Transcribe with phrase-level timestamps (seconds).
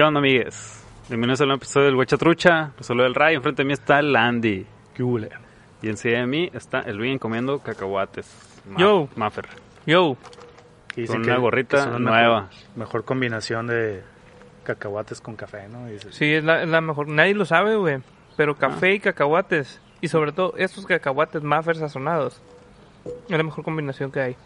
[0.00, 0.82] ¿Qué onda, amigues?
[1.10, 2.16] Bienvenidos a un episodio del Huecha
[2.80, 3.34] Solo del Ray.
[3.36, 4.64] Enfrente de mí está el Andy.
[4.94, 5.28] ¿Qué hule?
[5.82, 8.62] Y encima de mí está el Luis comiendo cacahuates.
[8.66, 9.08] Ma- Yo.
[9.14, 9.46] Maffer.
[9.84, 10.16] Yo,
[10.88, 12.40] Que dicen Con que- una gorrita que son la nueva.
[12.44, 14.02] Mejor, mejor combinación de
[14.64, 15.84] cacahuates con café, ¿no?
[15.86, 17.06] Dices, sí, es la, es la mejor.
[17.06, 17.98] Nadie lo sabe, güey.
[18.38, 19.82] Pero café y cacahuates.
[20.00, 22.40] Y sobre todo, estos cacahuates maffer sazonados.
[23.28, 24.36] Es la mejor combinación que hay.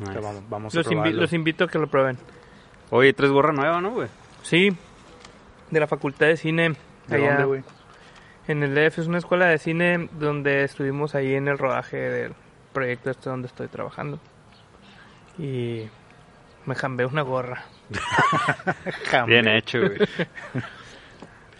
[0.00, 0.12] Nice.
[0.12, 2.18] que vamos, vamos a Los, invi- los invito a que lo prueben.
[2.90, 4.08] Oye, tres gorra nueva, ¿no, güey?
[4.42, 4.76] Sí,
[5.70, 6.74] de la Facultad de Cine.
[7.08, 7.62] ¿De allá dónde, güey?
[8.46, 12.34] En el DF es una escuela de cine donde estuvimos ahí en el rodaje del
[12.72, 14.20] proyecto este donde estoy trabajando.
[15.38, 15.88] Y
[16.66, 17.64] me jambé una gorra.
[19.26, 19.98] Bien hecho, güey.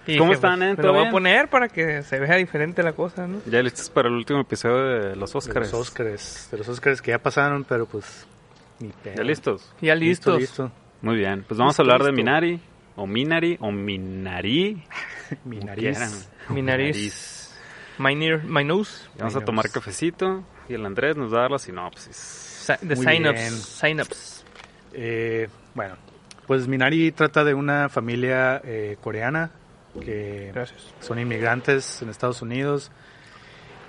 [0.07, 0.71] Y ¿Cómo dije, están, pues, eh?
[0.73, 1.13] Me ¿Todo lo voy a bien?
[1.13, 3.41] poner para que se vea diferente la cosa, ¿no?
[3.47, 4.77] ya listos para el último episodio
[5.09, 5.73] de los De Oscars.
[5.73, 6.49] los Óscares.
[6.53, 8.27] De los Óscares que ya pasaron, pero pues...
[8.81, 8.93] Ni.
[9.17, 9.73] ¿Ya listos?
[9.81, 10.41] Ya Listo, listos.
[10.41, 10.73] listo.
[11.01, 11.43] Muy bien.
[11.49, 12.17] Pues vamos Listo, a hablar de listo.
[12.23, 12.61] Minari.
[12.97, 13.59] O Minari.
[13.61, 14.83] O Minari.
[15.45, 16.29] Mi nariz.
[16.49, 17.55] Mi nariz.
[17.99, 19.09] My, near, my nose.
[19.15, 20.45] Y Vamos a tomar cafecito.
[20.69, 22.67] Y el Andrés nos va a dar la sinopsis.
[22.83, 23.79] Muy sign-ups.
[23.81, 24.45] Sign-ups.
[24.93, 25.97] Eh, bueno,
[26.47, 29.51] pues Minari trata de una familia eh, coreana
[30.01, 30.93] que Gracias.
[31.01, 32.91] son inmigrantes en Estados Unidos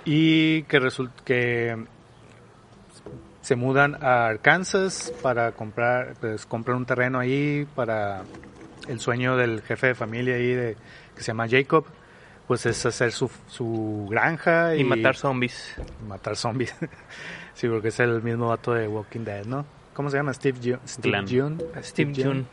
[0.04, 1.76] y que resulta que
[3.40, 8.22] se mudan a Arkansas para comprar pues comprar un terreno ahí para
[8.88, 10.76] el sueño del jefe de familia ahí de
[11.14, 11.84] que se llama Jacob
[12.46, 15.74] pues es hacer su, su granja y, Y matar zombies.
[16.06, 16.74] matar zombies
[17.54, 20.80] sí porque es el mismo vato de Walking Dead no cómo se llama Steve Jun
[20.86, 21.26] Steve Glenn.
[21.58, 22.46] Jun Steve Jun.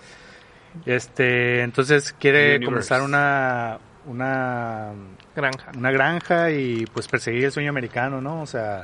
[0.85, 2.65] este entonces quiere Universe.
[2.65, 4.91] comenzar una una
[5.35, 5.71] Granja.
[5.77, 8.41] una granja y pues perseguir el sueño americano, ¿no?
[8.41, 8.83] O sea,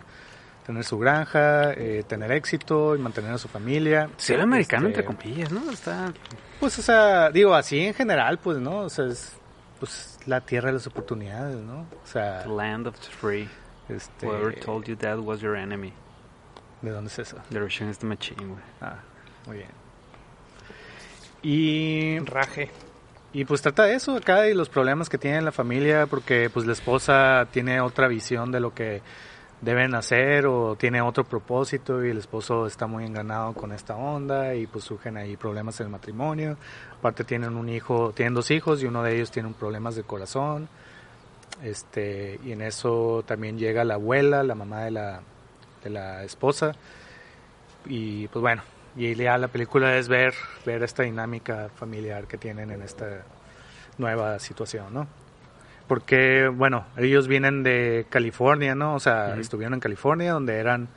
[0.69, 4.07] tener su granja, eh, tener éxito y mantener a su familia.
[4.17, 5.71] Ser americano, Este, entre comillas, ¿no?
[5.71, 6.13] Está...
[6.59, 8.81] Pues, o sea, digo, así en general, pues, ¿no?
[8.81, 9.35] O sea, es
[9.79, 11.87] pues la tierra de las oportunidades, ¿no?
[12.03, 13.49] O sea, The land of the free.
[13.89, 14.27] este...
[14.27, 15.91] Whoever told you that was your enemy.
[16.83, 17.37] ¿De dónde es eso?
[17.49, 18.61] The Russian is the machine, güey.
[18.79, 18.99] Ah,
[19.47, 19.71] muy bien.
[21.41, 22.69] Y Raje.
[23.33, 26.67] Y pues trata de eso acá y los problemas que tiene la familia porque pues
[26.67, 29.01] la esposa tiene otra visión de lo que
[29.61, 34.55] deben hacer o tiene otro propósito y el esposo está muy enganado con esta onda
[34.55, 36.57] y pues surgen ahí problemas en el matrimonio.
[36.97, 40.69] Aparte tienen un hijo, tienen dos hijos y uno de ellos tiene problemas de corazón.
[41.63, 45.21] Este, y en eso también llega la abuela, la mamá de la,
[45.83, 46.71] de la esposa.
[47.85, 48.61] Y pues bueno,
[48.95, 50.33] y ya la película es ver,
[50.65, 53.23] ver esta dinámica familiar que tienen en esta
[53.97, 55.07] nueva situación, ¿no?
[55.89, 58.93] Porque, bueno, ellos vienen de California, ¿no?
[58.93, 60.87] O sea, estuvieron en California donde eran,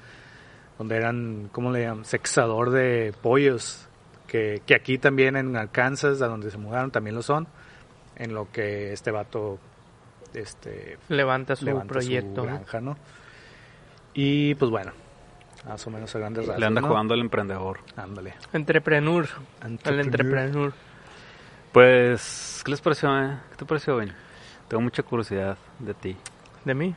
[0.77, 2.05] donde eran, ¿cómo le llaman?
[2.05, 3.89] Sexador de pollos,
[4.27, 7.49] que, que aquí también en Arkansas, a donde se mudaron, también lo son,
[8.17, 9.59] en lo que este vato,
[10.35, 12.43] este, Levanta su levanta proyecto.
[12.43, 12.53] su ¿no?
[12.53, 12.97] granja, ¿no?
[14.13, 14.93] Y pues bueno,
[15.67, 16.61] más o menos a grandes rasgos.
[16.61, 16.89] Le anda ¿no?
[16.89, 17.79] jugando al emprendedor.
[17.97, 18.35] Ándale.
[18.53, 19.27] Entrepreneur.
[19.85, 20.75] El entrepreneur.
[21.73, 23.39] Pues, ¿qué les pareció, eh?
[23.53, 24.13] ¿Qué te pareció, Ben?
[24.73, 26.17] Tengo mucha curiosidad de ti.
[26.65, 26.95] De mí.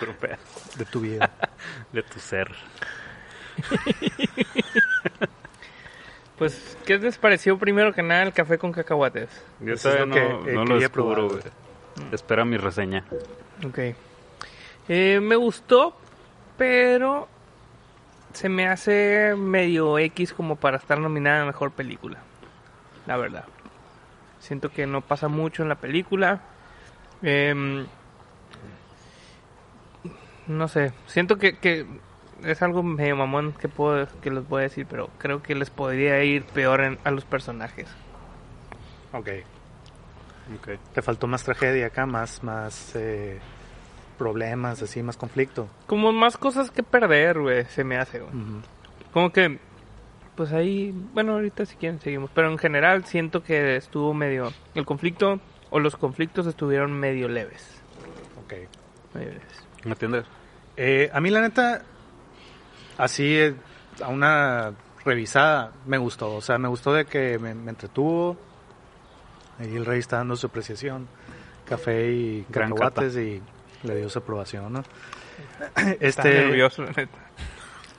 [0.76, 1.30] De tu vida.
[1.92, 2.50] De tu ser.
[6.38, 9.28] Pues, ¿qué les pareció primero que nada el café con cacahuates?
[9.60, 11.42] Yo Eso es lo no, que, eh, no lo quería descubro, güey.
[12.10, 13.04] Espera mi reseña.
[13.64, 13.78] Ok.
[14.88, 15.96] Eh, me gustó,
[16.58, 17.28] pero
[18.32, 22.18] se me hace medio X como para estar nominada a mejor película.
[23.06, 23.44] La verdad.
[24.42, 26.40] Siento que no pasa mucho en la película.
[27.22, 27.86] Em,
[30.46, 30.92] no sé.
[31.06, 31.86] Siento que, que
[32.42, 35.70] es algo medio mamón que puedo que les voy a decir, pero creo que les
[35.70, 37.88] podría ir peor en- a los personajes.
[39.12, 39.28] Ok.
[40.58, 40.68] Ok.
[40.92, 43.38] Te faltó más tragedia acá, más, más eh,
[44.18, 45.68] problemas, así, más conflicto.
[45.86, 48.32] Como más cosas que perder, güey, se me hace, güey.
[49.12, 49.60] Como que
[50.36, 54.84] pues ahí, bueno, ahorita si quieren seguimos, pero en general siento que estuvo medio, el
[54.84, 55.40] conflicto
[55.70, 57.80] o los conflictos estuvieron medio leves.
[58.44, 58.54] Ok.
[59.14, 59.66] medio leves.
[59.84, 60.24] ¿Me entiendes?
[60.76, 61.82] Eh, a mí la neta,
[62.98, 63.54] así eh,
[64.02, 64.72] a una
[65.04, 66.34] revisada me gustó.
[66.34, 68.36] O sea, me gustó de que me, me entretuvo.
[69.58, 71.08] Ahí el rey está dando su apreciación.
[71.66, 73.42] Café y Gran cacahuates y
[73.82, 74.82] le dio su aprobación, ¿no?
[75.76, 77.18] Estaba Este, nervioso, la neta,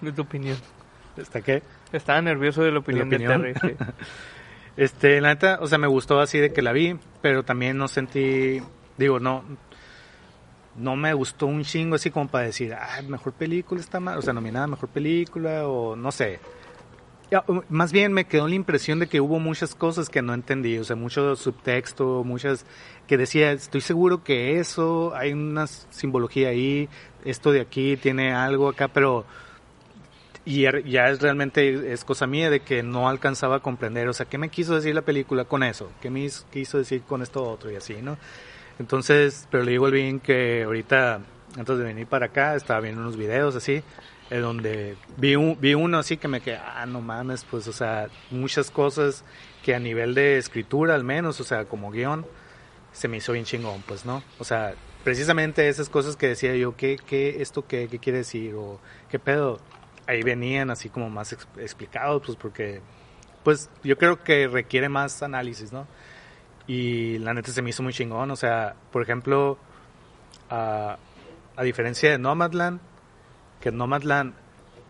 [0.02, 0.58] de tu opinión.
[1.18, 1.62] ¿Está qué?
[1.94, 3.42] Estaba nervioso de la opinión de, opinión?
[3.42, 3.54] Terry.
[3.62, 3.78] sí.
[4.76, 7.88] Este, la neta, o sea, me gustó así de que la vi, pero también no
[7.88, 8.60] sentí,
[8.98, 9.44] digo, no,
[10.76, 14.22] no me gustó un chingo así como para decir, ah, mejor película está mal, o
[14.24, 16.40] sea, nominada mejor película o no sé.
[17.48, 20.78] Um, Más bien me quedó la impresión de que hubo muchas cosas que no entendí,
[20.78, 22.66] o sea, mucho subtexto, muchas
[23.08, 26.90] que decía, estoy seguro que eso, hay una simbología ahí,
[27.26, 29.26] esto de aquí tiene algo acá, pero
[30.46, 34.14] y er- ya es realmente es cosa mía de que no alcanzaba a comprender, o
[34.14, 35.92] sea, ¿qué me quiso decir la película con eso?
[36.02, 38.18] ¿Qué me quiso decir con esto otro y así, no?
[38.80, 41.22] Entonces, pero le digo al bien que ahorita,
[41.58, 43.84] antes de venir para acá, estaba viendo unos videos así,
[44.30, 48.08] donde vi, un, vi uno así que me quedé, ah, no mames, pues, o sea,
[48.32, 49.24] muchas cosas
[49.64, 52.26] que a nivel de escritura al menos, o sea, como guion,
[52.92, 54.24] se me hizo bien chingón, pues, ¿no?
[54.40, 54.74] O sea,
[55.04, 58.56] precisamente esas cosas que decía yo, ¿qué, qué, esto qué, qué quiere decir?
[58.56, 58.80] O,
[59.10, 59.60] ¿qué pedo?
[60.08, 62.82] Ahí venían así como más ex- explicados, pues, porque,
[63.44, 65.88] pues, yo creo que requiere más análisis, ¿no?
[66.68, 69.58] Y la neta se me hizo muy chingón, o sea, por ejemplo,
[70.50, 70.98] a,
[71.56, 72.80] a diferencia de Nomadland,
[73.62, 74.34] que Nomadland,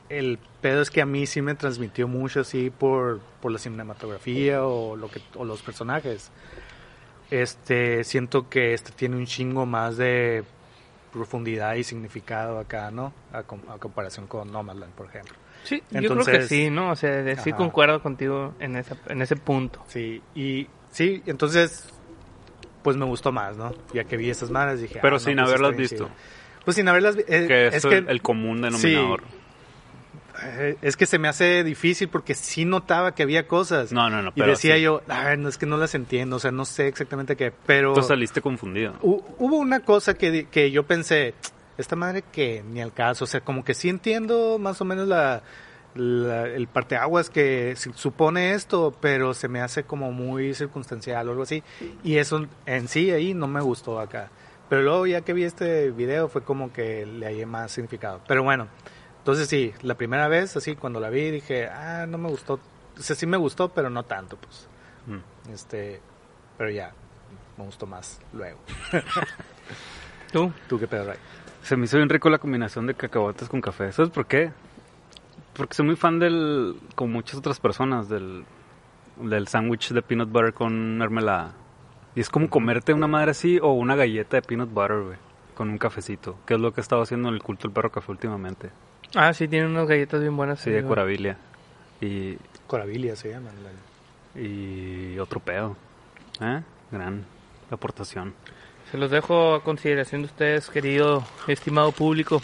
[0.10, 4.64] el pedo es que a mí sí me transmitió mucho así por, por la cinematografía
[4.66, 6.32] o, lo que, o los personajes.
[7.32, 10.44] Este, siento que este tiene un chingo más de
[11.14, 13.14] profundidad y significado acá, ¿no?
[13.32, 15.36] A, com- a comparación con Nomadland, por ejemplo.
[15.64, 16.92] Sí, yo creo que Entonces- sí, ¿no?
[16.92, 17.58] O sea, de- sí Ajá.
[17.58, 19.84] concuerdo contigo en, esa, en ese punto.
[19.88, 21.88] Sí, y sí, entonces,
[22.82, 23.74] pues me gustó más, ¿no?
[23.94, 25.96] Ya que vi esas madres dije, Pero ah, no, sin pues haberlas visto.
[25.96, 26.10] chido.
[26.66, 27.32] Pues sin haberlas visto.
[27.32, 29.22] que es, es que, el, el común denominador.
[29.22, 29.43] eh,
[30.82, 33.92] es que se me hace difícil porque sí notaba que había cosas.
[33.92, 34.82] No, no, no, Y decía sí.
[34.82, 37.94] yo, "Ay, no es que no las entiendo, o sea, no sé exactamente qué, pero
[37.94, 38.94] Tú saliste confundido.
[39.02, 41.34] hu- hubo una cosa que, que yo pensé,
[41.78, 45.08] esta madre que ni al caso, o sea, como que sí entiendo más o menos
[45.08, 45.42] la,
[45.96, 51.44] la- el parteaguas que supone esto, pero se me hace como muy circunstancial o algo
[51.44, 51.64] así,
[52.04, 54.30] y eso en sí ahí no me gustó acá.
[54.70, 58.22] Pero luego ya que vi este video fue como que le hallé más significado.
[58.28, 58.68] Pero bueno,
[59.24, 63.02] entonces sí, la primera vez así cuando la vi dije, ah, no me gustó, o
[63.02, 64.68] sea, sí me gustó, pero no tanto, pues.
[65.08, 65.54] Mm.
[65.54, 66.02] Este,
[66.58, 66.92] pero ya,
[67.58, 68.60] me gustó más luego.
[70.34, 70.52] ¿Tú?
[70.68, 71.18] ¿Tú qué pedo, Ray?
[71.62, 73.94] Se me hizo bien rico la combinación de cacahuates con café.
[73.94, 74.52] ¿Sabes por qué?
[75.54, 78.44] Porque soy muy fan del, como muchas otras personas, del,
[79.22, 81.54] del sándwich de peanut butter con mermelada.
[82.14, 85.18] Y es como comerte una madre así o una galleta de peanut butter, güey,
[85.56, 86.36] con un cafecito.
[86.46, 88.70] Que es lo que he estado haciendo en el culto del perro café últimamente.
[89.16, 90.60] Ah, sí, tiene unas galletas bien buenas.
[90.60, 90.84] Sí, de.
[90.84, 91.38] Corabilia.
[92.02, 92.38] Y,
[92.68, 93.54] Corabilia se llaman.
[93.64, 95.76] la- y otro pedo.
[96.42, 96.62] ¿Eh?
[96.92, 97.24] Gran
[97.70, 98.34] aportación.
[98.92, 102.42] Se los dejo a consideración de ustedes, querido, estimado público.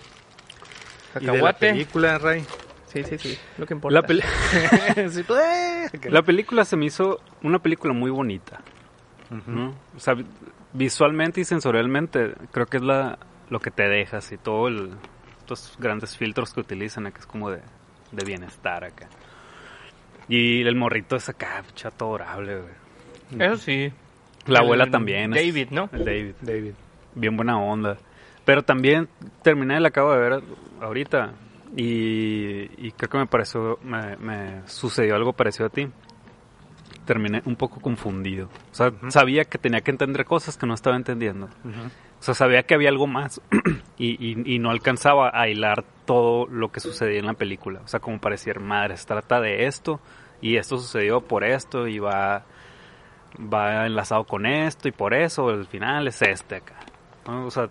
[1.19, 2.45] ¿Y de la película, Ray?
[2.85, 3.99] Sí, sí, sí, lo que importa.
[4.01, 4.21] La, peli-
[4.95, 5.89] pues, eh.
[6.09, 8.61] la película se me hizo una película muy bonita.
[9.45, 9.75] ¿no?
[9.95, 10.25] O sea, vi-
[10.73, 14.91] visualmente y sensorialmente creo que es la lo que te dejas y todo el
[15.53, 17.61] estos grandes filtros que utilizan acá es como de,
[18.11, 19.07] de bienestar acá.
[20.27, 23.41] Y el morrito es acá, chato adorable, güey.
[23.47, 23.91] Eso sí.
[24.45, 25.33] La El abuela también.
[25.33, 25.89] es- David, ¿no?
[25.91, 26.33] El David.
[26.41, 26.73] David.
[27.15, 27.97] Bien buena onda.
[28.45, 29.07] Pero también
[29.43, 30.43] terminé, la acabo de ver
[30.81, 31.33] ahorita.
[31.75, 35.87] Y, y creo que me pareció, me, me sucedió algo parecido a ti.
[37.05, 38.49] Terminé un poco confundido.
[38.71, 41.49] O sea, sabía que tenía que entender cosas que no estaba entendiendo.
[42.19, 43.41] O sea, sabía que había algo más
[43.97, 47.79] y, y- y no alcanzaba a hilar todo lo que sucedía en la película.
[47.83, 49.99] O sea, como parecía, madre, se trata de esto
[50.41, 52.43] y esto sucedió por esto y va,
[53.41, 56.75] va enlazado con esto y por eso el final es este acá.
[57.25, 57.69] O sea,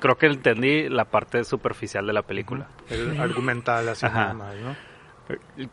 [0.00, 2.68] creo que entendí la parte superficial de la película.
[2.90, 4.76] El argumental así nada más, ¿no?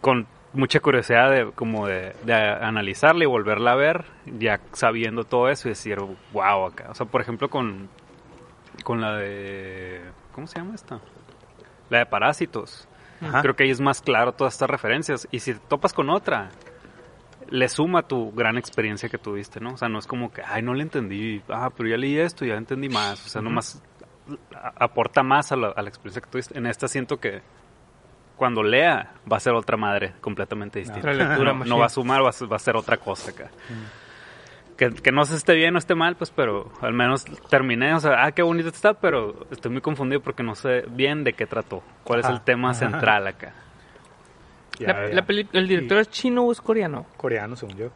[0.02, 5.50] Con mucha curiosidad de como de, de analizarla y volverla a ver, ya sabiendo todo
[5.50, 6.00] eso y decir,
[6.34, 6.88] wow, acá.
[6.90, 7.88] O sea, por ejemplo, con,
[8.80, 10.02] con la de...
[10.34, 11.00] ¿Cómo se llama esta?
[11.90, 12.88] La de Parásitos.
[13.22, 13.42] Ajá.
[13.42, 15.28] Creo que ahí es más claro todas estas referencias.
[15.32, 16.50] Y si te topas con otra,
[17.50, 19.74] le suma tu gran experiencia que tuviste, ¿no?
[19.74, 21.42] O sea, no es como que, ay, no le entendí.
[21.50, 23.26] Ah, pero ya leí esto y ya entendí más.
[23.26, 23.82] O sea, nomás
[24.56, 26.58] a- aporta más a la, a la experiencia que tuviste.
[26.58, 27.42] En esta siento que
[28.38, 31.10] cuando lea va a ser otra madre completamente distinta.
[31.70, 33.50] No, va a sumar, va a, ser- va a ser otra cosa acá.
[34.80, 37.94] Que, que no se esté bien o esté mal, pues, pero al menos terminé.
[37.94, 41.34] O sea, ah, qué bonito está, pero estoy muy confundido porque no sé bien de
[41.34, 41.84] qué trató.
[42.06, 43.54] ¿Cuál es el tema central acá?
[44.80, 45.14] Ya, La- ya.
[45.16, 47.06] la peli- ¿El director es chino o es coreano?
[47.18, 47.90] Coreano, según yo.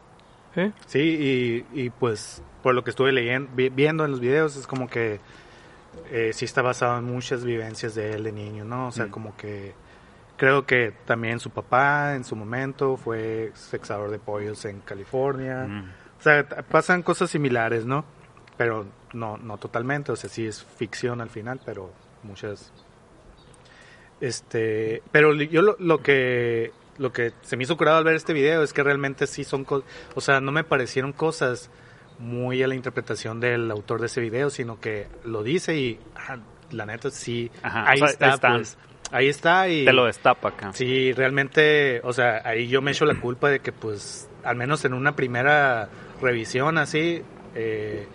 [0.56, 0.72] ¿Eh?
[0.86, 4.66] Sí, y, y pues por lo que estuve leyendo, vi- viendo en los videos, es
[4.66, 5.20] como que
[6.10, 8.88] eh, sí está basado en muchas vivencias de él de niño, ¿no?
[8.88, 9.10] O sea, Mm.
[9.10, 9.72] como que
[10.36, 15.64] creo que también su papá en su momento fue sexador de pollos en California.
[15.66, 15.90] Mm.
[16.24, 18.06] O sea, pasan cosas similares, ¿no?
[18.56, 22.72] Pero no, no totalmente, o sea, sí es ficción al final, pero muchas...
[24.22, 28.32] Este, pero yo lo, lo que lo que se me hizo curado al ver este
[28.32, 31.68] video es que realmente sí son cosas, o sea, no me parecieron cosas
[32.18, 36.38] muy a la interpretación del autor de ese video, sino que lo dice y ah,
[36.70, 38.78] la neta sí, Ajá, ahí o sea, está, pues,
[39.10, 40.72] ahí está y Te lo destapa acá.
[40.72, 44.84] Sí, realmente, o sea, ahí yo me echo la culpa de que, pues, al menos
[44.84, 45.90] en una primera
[46.20, 47.22] revisión así,
[47.54, 48.06] eh,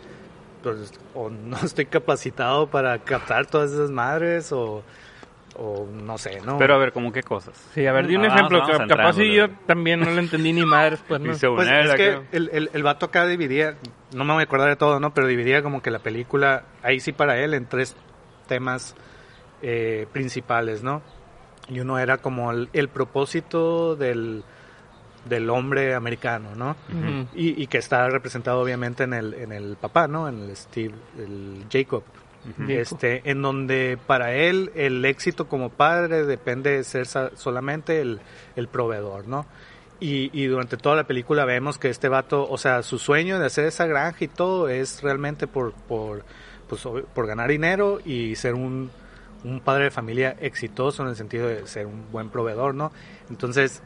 [0.63, 4.83] pues, o no estoy capacitado para captar todas esas madres, o,
[5.57, 6.57] o no sé, ¿no?
[6.57, 7.55] Pero a ver, ¿cómo qué cosas?
[7.73, 8.59] Sí, a ver, di un Ah, ejemplo.
[8.59, 11.33] vamos que a capaz si yo también no le entendí ni madres, pues no.
[11.55, 13.75] Pues es que el, el, el vato acá dividía,
[14.13, 15.13] no me voy a acordar de todo, ¿no?
[15.13, 17.95] Pero dividía como que la película, ahí sí para él, en tres
[18.47, 18.95] temas
[19.61, 21.01] eh, principales, ¿no?
[21.67, 24.43] Y uno era como el, el propósito del,
[25.25, 26.75] del hombre americano, ¿no?
[27.35, 30.27] Y, y que está representado obviamente en el, en el papá, ¿no?
[30.27, 32.03] En el Steve, el Jacob.
[32.67, 38.21] Este, en donde para él el éxito como padre depende de ser solamente el,
[38.55, 39.45] el proveedor, ¿no?
[39.99, 43.45] Y, y durante toda la película vemos que este vato, o sea, su sueño de
[43.45, 46.23] hacer esa granja y todo es realmente por, por,
[46.69, 48.89] pues, por ganar dinero y ser un,
[49.43, 52.93] un padre de familia exitoso en el sentido de ser un buen proveedor, ¿no?
[53.29, 53.83] Entonces,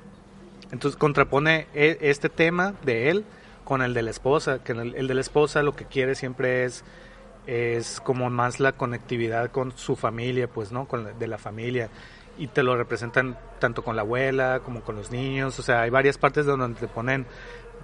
[0.73, 3.23] entonces contrapone e- este tema de él
[3.63, 6.65] con el de la esposa, que el, el de la esposa lo que quiere siempre
[6.65, 6.83] es
[7.45, 10.85] es como más la conectividad con su familia, pues, ¿no?
[10.87, 11.89] Con la- de la familia.
[12.37, 15.59] Y te lo representan tanto con la abuela como con los niños.
[15.59, 17.25] O sea, hay varias partes donde te ponen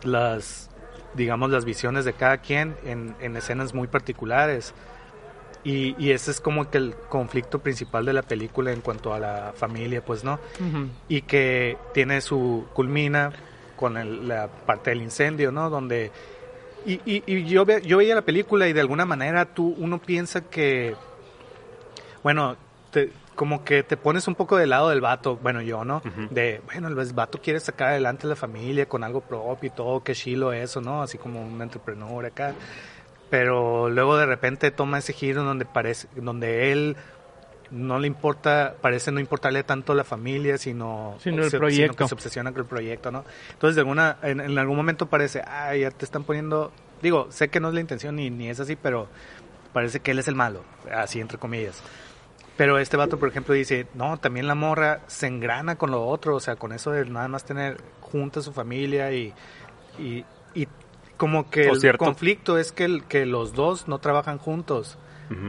[0.04, 0.70] las,
[1.14, 4.74] digamos, las visiones de cada quien en, en escenas muy particulares.
[5.64, 9.20] Y, y ese es como que el conflicto principal de la película en cuanto a
[9.20, 10.40] la familia, pues, ¿no?
[11.10, 13.32] Y que tiene su culmina
[13.76, 15.70] con el- la parte del incendio, ¿no?
[15.70, 16.12] Donde
[16.86, 20.00] y, y, y yo ve- yo veía la película y de alguna manera tú uno
[20.00, 20.96] piensa que
[22.24, 22.56] bueno
[22.92, 26.02] te- como que te pones un poco del lado del vato, bueno yo, ¿no?
[26.30, 30.14] De bueno el vato quiere sacar adelante la familia con algo propio y todo, qué
[30.14, 31.02] chilo eso, ¿no?
[31.02, 32.54] Así como un entrepreneur acá.
[33.30, 36.98] Pero luego de repente toma ese giro donde parece, donde él
[37.72, 41.96] no le importa, parece no importarle tanto la familia, sino, Sino el proyecto.
[41.98, 43.24] que se obsesiona con el proyecto, ¿no?
[43.52, 46.72] Entonces, de alguna, en, en algún momento parece, ah, ya te están poniendo,
[47.02, 49.08] digo, sé que no es la intención ni, ni es así, pero
[49.74, 51.84] parece que él es el malo, así entre comillas.
[52.58, 56.36] Pero este vato, por ejemplo, dice, no, también la morra se engrana con lo otro,
[56.36, 59.34] o sea, con eso de nada más tener junta a su familia y,
[59.98, 60.68] y, y
[61.20, 62.06] como que el cierto.
[62.06, 64.98] conflicto es que, el, que los dos no trabajan juntos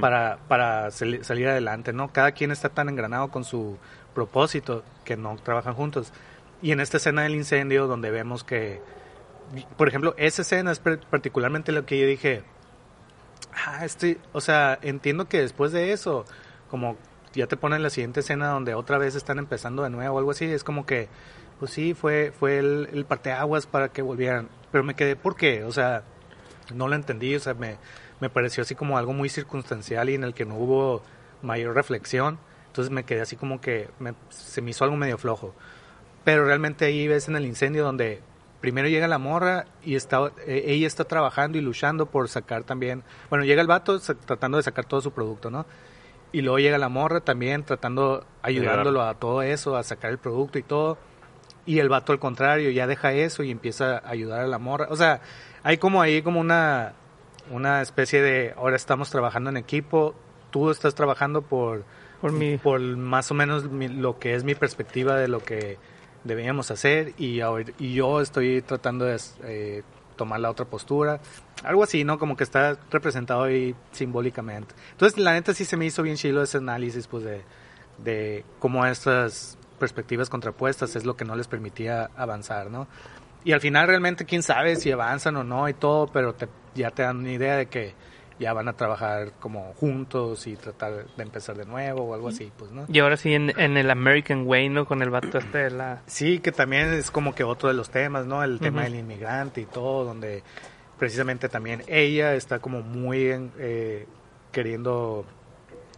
[0.00, 2.12] para, para sali- salir adelante, ¿no?
[2.12, 3.78] Cada quien está tan engranado con su
[4.14, 6.12] propósito que no trabajan juntos.
[6.60, 8.82] Y en esta escena del incendio donde vemos que,
[9.78, 12.42] por ejemplo, esa escena es particularmente lo que yo dije,
[13.54, 16.26] ah, este, o sea, entiendo que después de eso,
[16.68, 16.98] como
[17.32, 20.32] ya te ponen la siguiente escena donde otra vez están empezando de nuevo o algo
[20.32, 21.08] así, es como que,
[21.58, 24.48] pues sí, fue, fue el, el parteaguas para que volvieran.
[24.72, 25.64] Pero me quedé, ¿por qué?
[25.64, 26.02] O sea,
[26.74, 27.76] no lo entendí, o sea, me,
[28.20, 31.02] me pareció así como algo muy circunstancial y en el que no hubo
[31.42, 32.38] mayor reflexión.
[32.68, 35.54] Entonces me quedé así como que me- se me hizo algo medio flojo.
[36.24, 38.20] Pero realmente ahí ves en el incendio donde
[38.60, 43.02] primero llega la morra y está, eh, ella está trabajando y luchando por sacar también,
[43.30, 45.64] bueno, llega el vato tratando de sacar todo su producto, ¿no?
[46.30, 50.58] Y luego llega la morra también tratando, ayudándolo a todo eso, a sacar el producto
[50.58, 50.98] y todo.
[51.70, 54.86] Y el vato al contrario, ya deja eso y empieza a ayudar a la morra.
[54.90, 55.20] O sea,
[55.62, 56.94] hay como ahí como una,
[57.50, 60.14] una especie de, ahora estamos trabajando en equipo,
[60.50, 61.84] tú estás trabajando por,
[62.20, 65.78] Por mi- por más o menos mi- lo que es mi perspectiva de lo que
[66.24, 67.40] debíamos hacer y,
[67.78, 69.82] y yo estoy tratando de eh,
[70.16, 71.20] tomar la otra postura.
[71.64, 72.18] Algo así, ¿no?
[72.18, 74.74] Como que está representado ahí simbólicamente.
[74.92, 77.42] Entonces, la neta sí se me hizo bien chilo ese análisis, pues, de,
[77.98, 82.86] de cómo estas perspectivas contrapuestas es lo que no les permitía avanzar, ¿no?
[83.42, 86.46] Y al final realmente quién sabe si avanzan o no y todo, pero te-
[86.76, 87.94] ya te dan una idea de que
[88.38, 92.50] ya van a trabajar como juntos y tratar de empezar de nuevo o algo así,
[92.56, 92.86] pues, ¿no?
[92.88, 94.86] Y ahora sí en, en el American Way, ¿no?
[94.86, 96.02] Con el vato este de la...
[96.06, 98.42] Sí, que también es como que otro de los temas, ¿no?
[98.44, 100.42] El tema del inmigrante y todo, donde
[100.98, 103.26] precisamente también ella está como muy
[103.58, 104.06] eh,
[104.52, 105.24] queriendo,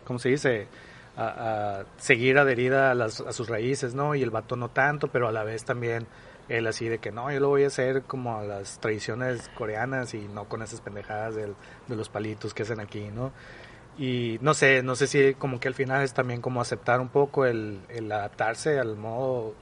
[0.05, 0.67] ¿cómo se dice?
[1.17, 4.15] A, a seguir adherida a, las, a sus raíces, ¿no?
[4.15, 6.07] Y el vato no tanto, pero a la vez también
[6.49, 10.15] él así de que no, yo lo voy a hacer como a las tradiciones coreanas
[10.15, 11.55] y no con esas pendejadas del-
[11.87, 13.31] de los palitos que hacen aquí, ¿no?
[13.99, 17.09] Y no sé, no sé si como que al final es también como aceptar un
[17.11, 19.55] poco el, el adaptarse al modo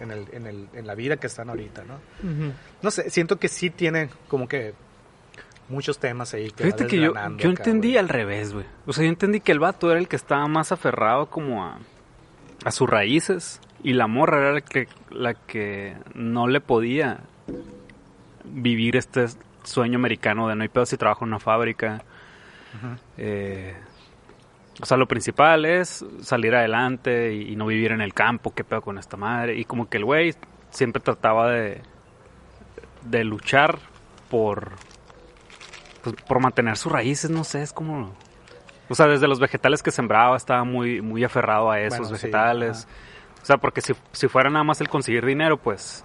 [0.00, 1.94] en, el, en, el, en la vida que están ahorita, ¿no?
[2.28, 2.52] Ujú.
[2.82, 4.74] No sé, siento que sí tienen como que
[5.68, 8.66] muchos temas ahí que Fíjate que yo, yo entendí al revés, güey.
[8.86, 11.78] O sea, yo entendí que el vato era el que estaba más aferrado como a,
[12.64, 17.20] a sus raíces y la morra era la que, la que no le podía
[18.44, 19.26] vivir este
[19.64, 22.02] sueño americano de no hay pedo si trabajo en una fábrica.
[23.16, 23.74] Eh,
[24.80, 28.64] o sea, lo principal es salir adelante y, y no vivir en el campo, qué
[28.64, 29.58] pedo con esta madre.
[29.58, 30.34] Y como que el güey
[30.70, 31.82] siempre trataba de,
[33.04, 33.78] de luchar
[34.30, 34.72] por,
[36.02, 38.12] pues, por mantener sus raíces, no sé, es como...
[38.88, 42.26] O sea, desde los vegetales que sembraba estaba muy, muy aferrado a esos Bueno, sí,
[42.26, 42.86] vegetales.
[43.42, 46.04] o sea, porque si, si fuera nada más el conseguir dinero, pues...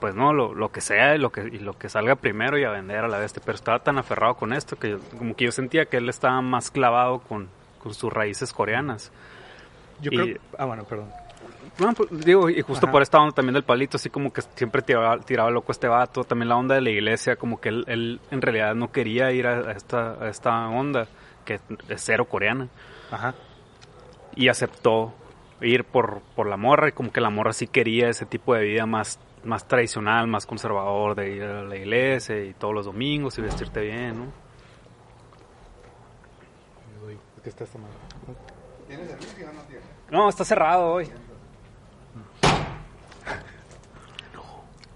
[0.00, 2.64] Pues no, lo, lo que sea y lo que, y lo que salga primero y
[2.64, 3.40] a vender a la bestia.
[3.44, 6.42] Pero estaba tan aferrado con esto que yo- como que yo sentía que él estaba
[6.42, 7.48] más clavado con,
[7.82, 9.10] con sus raíces coreanas.
[10.02, 10.38] Yo y- creo...
[10.58, 11.08] Ah, bueno, perdón.
[11.78, 12.92] No, pues, digo, y justo Ajá.
[12.92, 16.24] por esta onda también del palito, así como que siempre tiraba, tiraba loco este vato.
[16.24, 19.46] También la onda de la iglesia, como que él, él en realidad no quería ir
[19.46, 21.06] a, esta, a esta onda,
[21.44, 21.60] que es
[21.96, 22.68] cero coreana.
[23.10, 23.34] Ajá.
[24.34, 25.12] Y aceptó
[25.60, 28.64] ir por, por la morra, y como que la morra sí quería ese tipo de
[28.64, 33.36] vida más, más tradicional, más conservador, de ir a la iglesia y todos los domingos
[33.38, 34.46] y vestirte bien, ¿no?
[37.42, 37.94] ¿qué está esta madre?
[40.10, 41.08] No, está cerrado hoy.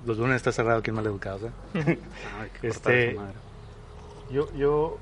[0.06, 1.50] Los lunes está cerrado aquí en Maleducados, ¿eh?
[2.40, 3.34] Ay, qué Este- madre.
[4.30, 4.98] Yo, yo,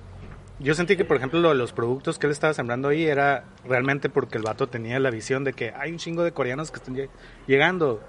[0.59, 3.45] yo sentí que, por ejemplo, lo de los productos que él estaba sembrando ahí era
[3.67, 6.79] realmente porque el vato tenía la visión de que hay un chingo de coreanos que
[6.79, 7.11] están lle-
[7.47, 8.01] llegando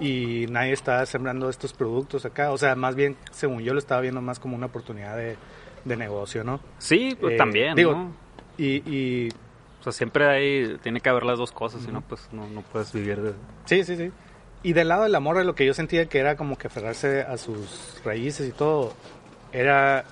[0.00, 2.50] y nadie está sembrando estos productos acá.
[2.50, 5.36] O sea, más bien, según yo lo estaba viendo más como una oportunidad de,
[5.84, 6.60] de negocio, ¿no?
[6.78, 8.12] Sí, pues Eh, también, digo, ¿no?
[8.58, 9.28] Y, y
[9.80, 12.62] O sea, siempre hay, tiene que haber las dos cosas, si no, pues no, no
[12.62, 13.32] puedes vivir de...
[13.64, 14.10] Sí, sí, sí.
[14.62, 17.36] Y del lado del amor, lo que yo sentía que era como que aferrarse a
[17.36, 18.94] sus raíces y todo,
[19.52, 20.04] era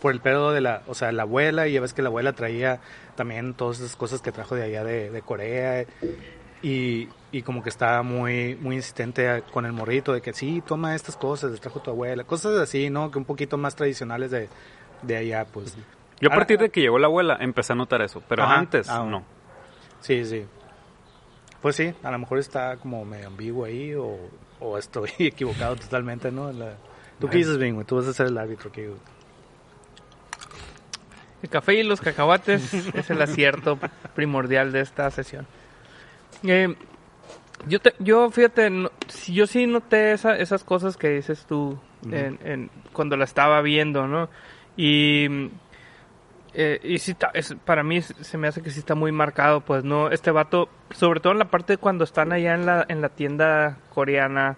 [0.00, 2.32] por el pedo de la, o sea, la abuela, y ya ves que la abuela
[2.32, 2.80] traía
[3.16, 5.84] también todas esas cosas que trajo de allá de, de Corea,
[6.62, 10.94] y, y como que estaba muy, muy insistente con el morrito de que sí, toma
[10.94, 13.10] estas cosas, les trajo tu abuela, cosas así, ¿no?
[13.10, 14.48] Que un poquito más tradicionales de,
[15.02, 15.74] de allá, pues.
[16.20, 18.56] Yo a Ahora- partir de que llegó la abuela empecé a notar eso, pero Ajá.
[18.58, 19.24] antes Ah, no.
[20.00, 20.46] Sí, sí.
[21.66, 24.16] Pues sí, a lo mejor está como medio ambiguo ahí o,
[24.60, 26.52] o estoy equivocado totalmente, ¿no?
[26.52, 26.76] La-
[27.18, 27.82] ¿Tú qué dices, Bingo?
[27.84, 28.82] Tú vas a ser el árbitro aquí.
[31.42, 33.80] El café y los cacahuates es el acierto
[34.14, 35.44] primordial de esta sesión.
[36.44, 36.72] Eh,
[37.66, 38.92] yo, te- yo fíjate, no-
[39.26, 41.76] yo sí noté esa- esas cosas que dices tú
[42.12, 44.28] en- en- cuando la estaba viendo, ¿no?
[44.76, 45.50] Y,
[46.58, 49.84] eh, y sí, es- para mí se me hace que sí está muy marcado, pues,
[49.84, 50.10] ¿no?
[50.10, 53.10] Este vato, sobre todo en la parte de cuando están allá en la, en la
[53.10, 54.56] tienda coreana,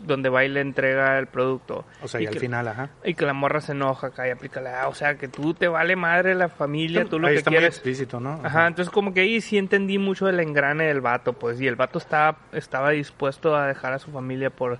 [0.00, 1.84] donde va y le entrega el producto.
[2.02, 2.90] O sea, y, al que- final, ajá.
[3.04, 5.54] y que la morra se enoja acá y aplica la, "Ah, o sea, que tú
[5.54, 8.40] te vale madre la familia, tú lo Ahí que está muy explícito, ¿no?
[8.44, 11.74] Ajá, entonces como que ahí sí entendí mucho del engrane del vato, pues, y el
[11.74, 14.78] vato estaba, estaba dispuesto a dejar a su familia por,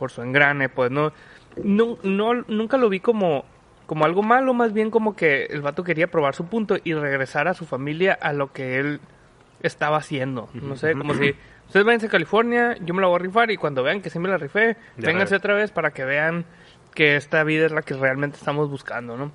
[0.00, 1.12] por su engrane, pues, no,
[1.62, 3.44] no, no, nunca lo vi como,
[3.90, 7.48] como algo malo, más bien como que el vato quería probar su punto y regresar
[7.48, 9.00] a su familia a lo que él
[9.64, 11.34] estaba haciendo, no sé, como si,
[11.66, 14.20] ustedes váyanse a California, yo me la voy a rifar y cuando vean que sí
[14.20, 16.44] me la rifé, Ya vénganse otra vez para que vean
[16.94, 19.32] que esta vida es la que realmente estamos buscando, ¿no?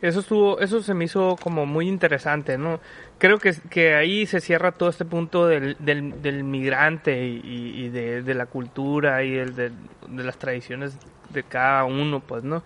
[0.00, 2.80] Eso estuvo, eso se me hizo como muy interesante, ¿no?
[3.18, 7.84] Creo que, que ahí se cierra todo este punto del, del, del migrante y, y-
[7.84, 9.72] y de, de la cultura y el de,
[10.08, 10.96] de las tradiciones
[11.28, 12.62] de cada uno, pues, ¿no?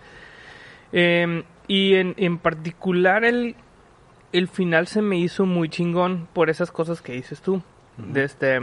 [0.92, 3.57] Eh, y en, en particular el,
[4.33, 7.62] el final se me hizo muy chingón por esas cosas que dices tú.
[7.96, 8.61] De este,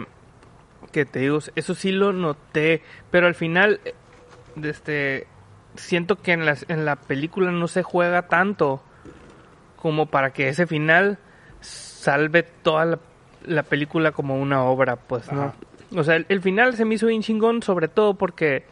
[0.92, 3.82] que te digo, eso sí lo noté, pero al final,
[4.56, 5.28] de este,
[5.76, 8.84] siento que en, las, en la película no se juega tanto
[9.76, 11.18] como para que ese final
[11.62, 13.00] salve toda la,
[13.46, 15.54] la película como una obra, pues, ¿no?
[15.96, 18.66] O sea, el, el final se me hizo bien chingón, sobre todo porque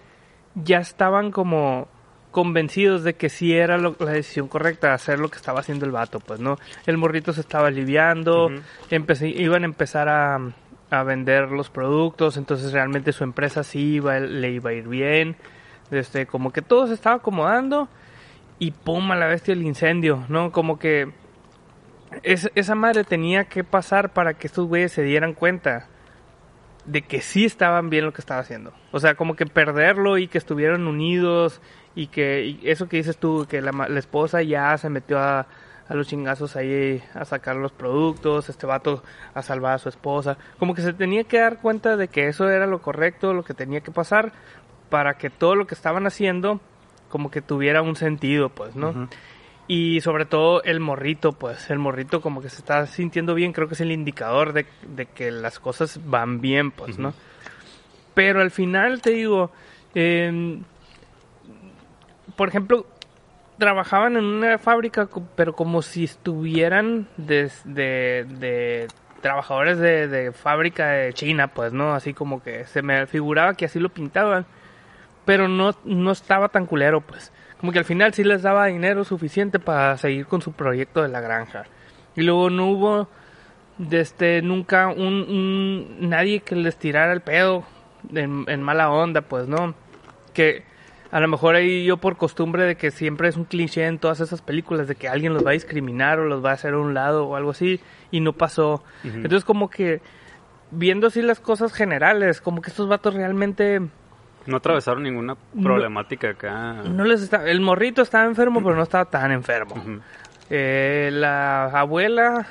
[0.55, 1.87] ya estaban como
[2.31, 5.91] convencidos de que sí era lo- la decisión correcta hacer lo que estaba haciendo el
[5.91, 6.57] vato, pues, ¿no?
[6.85, 8.49] El morrito se estaba aliviando,
[8.89, 10.39] empecé- iban a empezar a,
[10.89, 15.35] a vender los productos, entonces realmente su empresa sí iba, le iba a ir bien,
[15.91, 17.89] este, como que todo se estaba acomodando
[18.59, 20.51] y pum, a la bestia el incendio, ¿no?
[20.51, 21.11] Como que
[22.23, 25.87] es- esa madre tenía que pasar para que estos güeyes se dieran cuenta
[26.85, 28.73] de que sí estaban bien lo que estaba haciendo.
[28.91, 31.61] O sea, como que perderlo y que estuvieran unidos
[31.95, 35.47] y que y eso que dices tú, que la, la esposa ya se metió a,
[35.87, 40.37] a los chingazos ahí a sacar los productos, este vato a salvar a su esposa.
[40.57, 43.53] Como que se tenía que dar cuenta de que eso era lo correcto, lo que
[43.53, 44.31] tenía que pasar
[44.89, 46.59] para que todo lo que estaban haciendo
[47.09, 49.09] como que tuviera un sentido, pues, ¿no?
[49.67, 53.67] Y sobre todo el morrito, pues el morrito como que se está sintiendo bien, creo
[53.67, 57.13] que es el indicador de, de que las cosas van bien, pues, ¿no?
[58.13, 59.51] Pero al final te digo,
[59.93, 60.63] em,
[62.41, 62.87] por ejemplo,
[63.59, 68.87] trabajaban en una fábrica, pero como si estuvieran de, de,
[69.21, 71.93] trabajadores de, fábrica de China, pues, ¿no?
[71.93, 74.47] Así como que se me figuraba que así lo pintaban,
[75.23, 77.31] pero no, no estaba tan culero, pues.
[77.59, 81.09] Como que al final sí les daba dinero suficiente para seguir con su proyecto de
[81.09, 81.65] la granja.
[82.15, 83.07] Y luego no hubo
[83.77, 87.65] desde nunca un, un- nadie que les tirara el pedo
[88.11, 89.75] en, en mala onda, pues, ¿no?
[90.33, 90.70] Que
[91.11, 94.19] a lo mejor ahí yo por costumbre de que siempre es un cliché en todas
[94.21, 96.77] esas películas de que alguien los va a discriminar o los va a hacer a
[96.79, 97.79] un lado o algo así
[98.11, 98.83] y no pasó.
[99.03, 100.01] Entonces como que
[100.71, 103.81] viendo así las cosas generales, como que estos vatos realmente
[104.45, 105.63] No atravesaron ninguna No.
[105.63, 106.73] problemática acá.
[106.85, 109.75] no les está el morrito estaba enfermo, pero no estaba tan enfermo.
[110.49, 112.45] Eh, la abuela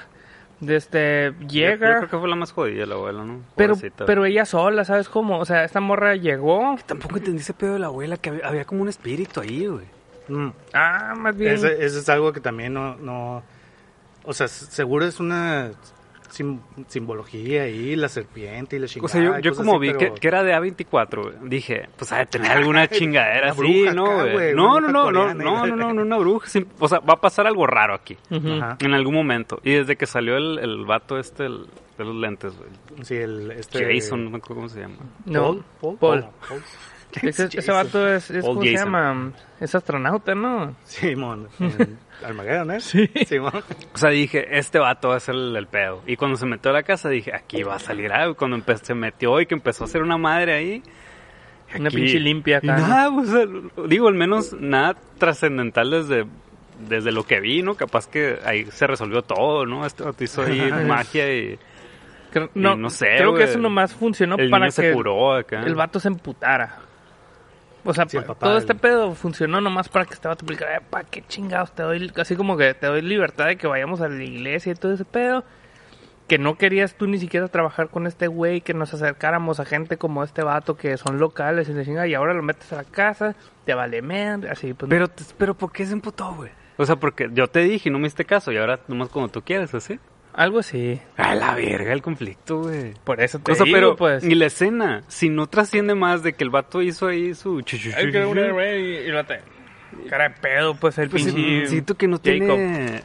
[0.60, 3.40] de este Yo- llega Yo, creo que fue la más jodida la abuela, ¿no?
[3.56, 4.04] pero Pobrecita.
[4.06, 5.38] pero ella sola, ¿sabes cómo?
[5.38, 8.64] O sea, esta morra llegó, Tampoco entendí ese pedo de la abuela, que había, había
[8.64, 9.86] como un espíritu ahí, güey.
[10.28, 10.52] Mm.
[10.74, 13.42] ah, más bien Ese, ese es algo que también no, no...
[14.24, 15.70] O sea, seguro es una
[16.30, 19.06] sim- simbología ahí, la serpiente y la chingada.
[19.06, 21.88] O sea, yo, yo como así, vi pero- que, que era de A24, güey, dije,
[21.96, 25.10] pues ha de tener alguna chingadera Una así, bruja ¿no, acá, güey, No, una no,
[25.12, 26.48] no, no, no, no, no, no, una bruja.
[26.48, 28.52] sim- O sea, va a pasar algo raro aquí, Ujú.
[28.54, 28.76] Ajá.
[28.80, 29.60] en algún momento.
[29.64, 31.66] Y desde que salió el, el vato este el-
[31.98, 32.70] de los lentes, güey.
[33.04, 33.50] Sí, el...
[33.50, 34.96] Este, Jason, no me acuerdo cómo se llama.
[35.26, 35.98] No, Paul.
[35.98, 36.26] Paul.
[36.48, 36.62] Paul.
[37.22, 39.32] Ese, ese vato es, es ¿cómo se llama?
[39.58, 40.76] Es astronauta, ¿no?
[40.84, 41.48] Simón.
[41.58, 42.80] en Armageddon, ¿eh?
[42.80, 43.08] Sí.
[43.26, 43.62] Simón.
[43.94, 46.02] O sea, dije, este vato va a ser el, el pedo.
[46.06, 48.34] Y cuando se metió a la casa, dije, aquí va a salir algo.
[48.36, 50.82] Cuando se metió y que empezó a hacer una madre ahí.
[51.78, 52.76] Una pinche limpia acá.
[52.76, 52.88] ¿no?
[52.88, 53.46] nada, o sea,
[53.86, 56.26] digo, al menos nada trascendental desde,
[56.88, 57.74] desde lo que vi, ¿no?
[57.74, 59.86] Capaz que ahí se resolvió todo, ¿no?
[59.86, 61.58] Este vato hizo ahí magia y
[62.32, 63.48] Creo, no, no sé, creo que güey.
[63.48, 65.62] eso nomás funcionó el para niño se que curó acá.
[65.62, 66.78] el vato se emputara.
[67.84, 70.80] O sea, Sí, pa- todo este pedo funcionó nomás para que este vato explicara, "Eh,
[70.88, 72.12] ¿para qué chingados te doy?
[72.16, 75.04] Así como que te doy libertad de que vayamos a la iglesia y todo ese
[75.04, 75.44] pedo.
[76.28, 79.96] Que no querías tú ni siquiera trabajar con este güey, que nos acercáramos a gente
[79.96, 83.34] como este vato que son locales y, chingada, y ahora lo metes a la casa,
[83.64, 84.88] te vale mer, así pues.
[84.88, 86.50] Pero, pero ¿por qué se emputó, güey?
[86.76, 89.28] O sea, porque yo te dije y no me hiciste caso y ahora nomás como
[89.28, 89.98] tú quieres, ¿así?
[90.32, 91.00] Algo así.
[91.16, 92.94] A la verga el conflicto, güey.
[93.04, 94.24] Por eso te O sea, digo, pero, pues.
[94.24, 97.60] y la escena, si no trasciende más de que el vato hizo ahí su...
[97.62, 99.40] chu- chu- Ay, chu- que una güey, y, y lo te...
[100.08, 101.66] Cara de pedo, pues el Pues, pinche...
[101.66, 102.22] siento que no Jacob.
[102.32, 103.02] tiene...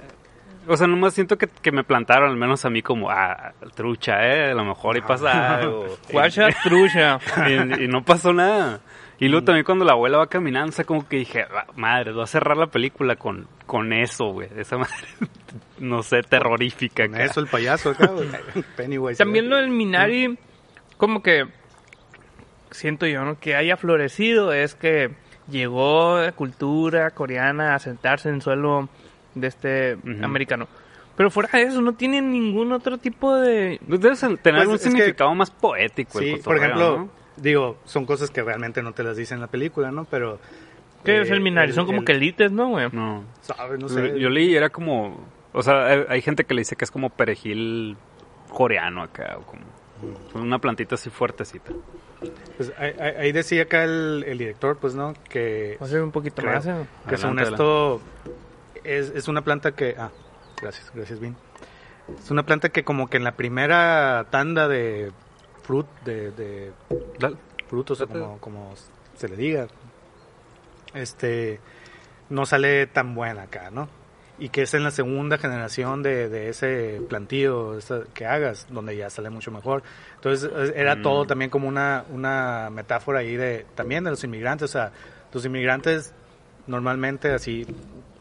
[0.67, 4.25] O sea, nomás siento que, que me plantaron, al menos a mí, como, ah, trucha,
[4.25, 4.51] ¿eh?
[4.51, 5.85] A lo mejor y pasa algo.
[6.11, 7.19] Guacha trucha.
[7.47, 8.79] y, y no pasó nada.
[9.19, 9.31] Y Mm.
[9.31, 12.23] luego también cuando la abuela va caminando, o sea, como que dije, "Ah, madre, voy
[12.23, 14.49] a cerrar la película con, con eso, güey.
[14.57, 15.07] Esa madre,
[15.79, 17.07] no sé, terrorífica.
[17.07, 18.27] Con eso, el payaso acá, güey.
[18.77, 19.17] Pennywise.
[19.17, 20.37] También lo del Minari,
[20.97, 21.45] como que
[22.71, 23.39] siento yo, ¿no?
[23.39, 25.11] Que haya florecido es que
[25.49, 28.89] llegó la cultura coreana a sentarse en suelo
[29.35, 30.67] de este americano.
[31.15, 33.79] Pero fuera de eso, no tiene ningún otro tipo de...
[33.87, 36.19] Debe tener Pues, un es que- significado más poético.
[36.19, 37.09] el Sí, por ejemplo, ¿no?
[37.37, 40.05] Digo, son cosas que realmente no te las dicen en la película, ¿no?
[40.05, 40.39] Pero...
[41.03, 41.73] ¿Qué eh, es el Minari?
[41.73, 42.89] Son como el- que élites, ¿no, güey?
[42.91, 43.23] No.
[43.41, 43.77] ¿Sabe?
[43.77, 44.19] No sé.
[44.19, 45.23] Yo leí, era como...
[45.53, 47.95] O sea, hay, hay gente que le dice que es como perejil
[48.49, 49.63] coreano acá, o como
[50.33, 51.71] una plantita así fuertecita.
[52.57, 55.13] Pues, ahí, decía acá el, el director, pues, ¿no?
[55.29, 56.53] Que, O sea, un poquito Creo.
[56.55, 56.85] más, ¿eh?
[57.07, 58.01] que según esto
[58.83, 59.95] es, es una planta que...
[59.97, 60.11] Ah,
[60.61, 61.35] gracias, gracias, Vin.
[62.19, 65.11] Es una planta que como que en la primera tanda de
[65.65, 66.71] frut, de, de
[67.67, 68.73] frutos, como, como
[69.15, 69.67] se le diga,
[70.93, 71.59] este,
[72.29, 73.87] no sale tan buena acá, ¿no?
[74.37, 78.95] Y que es en la segunda generación de, de ese plantío esa- que hagas, donde
[78.97, 79.81] ya sale mucho mejor.
[80.15, 81.01] Entonces es- era Mm.
[81.03, 84.91] todo también como una, una metáfora ahí de, también de los inmigrantes, o sea,
[85.33, 86.13] los inmigrantes
[86.67, 87.65] normalmente así,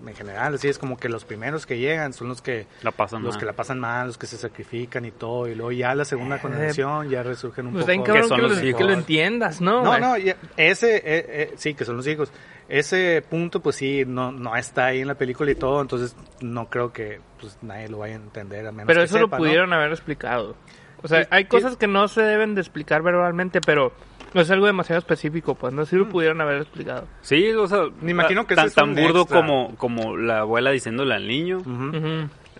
[0.07, 3.23] en general, así es como que los primeros que llegan son los que La pasan
[3.23, 3.41] los mal.
[3.41, 6.39] que la pasan mal, los que se sacrifican y todo, y luego ya la segunda
[6.41, 8.05] conexión ya resurgen un Pues poco.
[8.05, 8.79] cabrón son que, los lo, hijos.
[8.79, 9.83] que lo entiendas, ¿no?
[9.83, 12.31] No, no, ya- ese, eh, eh, sí, que son los hijos.
[12.69, 16.69] Ese punto, pues sí, no, no está ahí en la película y todo, entonces no
[16.71, 19.73] creo que pues nadie lo vaya a entender a menos Pero que eso lo pudieron
[19.73, 20.57] haber explicado.
[21.03, 23.93] O sea, hay cosas que no se deben de explicar verbalmente, pero
[24.35, 25.95] no es algo demasiado específico, pues no Mm.
[25.97, 27.07] lo pudieron haber explicado.
[27.23, 29.41] Sí, o sea, Me imagino que tan, es tan burdo extra.
[29.41, 31.59] como, como la abuela diciéndole al niño,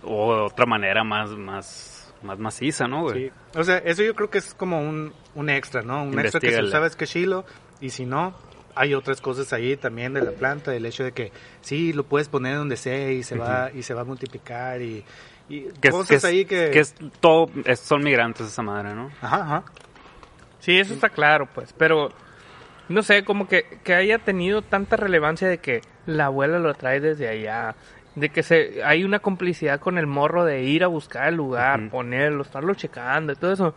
[0.03, 3.25] o de otra manera más, más, más maciza, ¿no, güey?
[3.27, 3.31] Sí.
[3.59, 6.03] O sea, eso yo creo que es como un, un extra, ¿no?
[6.03, 7.45] Un extra que si sabes que Chilo,
[7.81, 8.33] y si no,
[8.75, 12.29] hay otras cosas ahí también de la planta, el hecho de que sí, lo puedes
[12.29, 15.03] poner donde sea y se va y se va a multiplicar y,
[15.49, 16.71] y Que, cosas es, ahí que...
[16.71, 19.09] que es todo, es- son migrantes esa madre, ¿no?
[19.21, 19.63] Ajá, ajá.
[20.65, 22.09] Sí, eso está claro, pues, pero
[22.89, 26.99] no sé, como que, que haya tenido tanta relevancia de que la abuela lo trae
[26.99, 27.75] desde allá,
[28.15, 31.91] de que se hay una complicidad con el morro de ir a buscar el lugar,
[31.91, 33.75] ponerlo, estarlo checando y todo eso,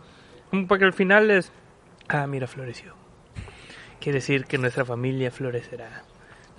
[0.49, 1.51] como para que al final es,
[2.07, 2.95] ah, mira, floreció.
[3.99, 6.05] Quiere decir que nuestra familia florecerá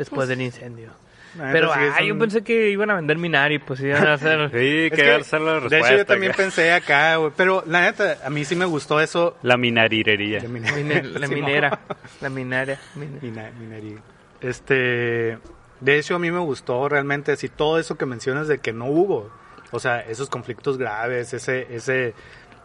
[0.01, 0.91] después del incendio.
[1.39, 4.15] La Pero, neta, sí, ah, yo pensé que iban a vender Minari, pues iban a
[4.15, 4.51] hacer...
[4.51, 5.79] Sí, que la de respuesta.
[5.79, 6.43] hecho, yo también acá.
[6.43, 7.31] pensé acá, güey.
[7.37, 9.37] Pero la neta, a mí sí me gustó eso.
[9.43, 10.41] La minarirería.
[10.41, 11.79] de min- Mine- la minera,
[12.21, 12.79] la minera.
[12.97, 13.99] mine- Mina- minería.
[14.41, 15.39] Este,
[15.81, 18.87] de hecho a mí me gustó realmente así todo eso que mencionas de que no
[18.87, 19.31] hubo,
[19.71, 22.15] o sea, esos conflictos graves, ese, ese,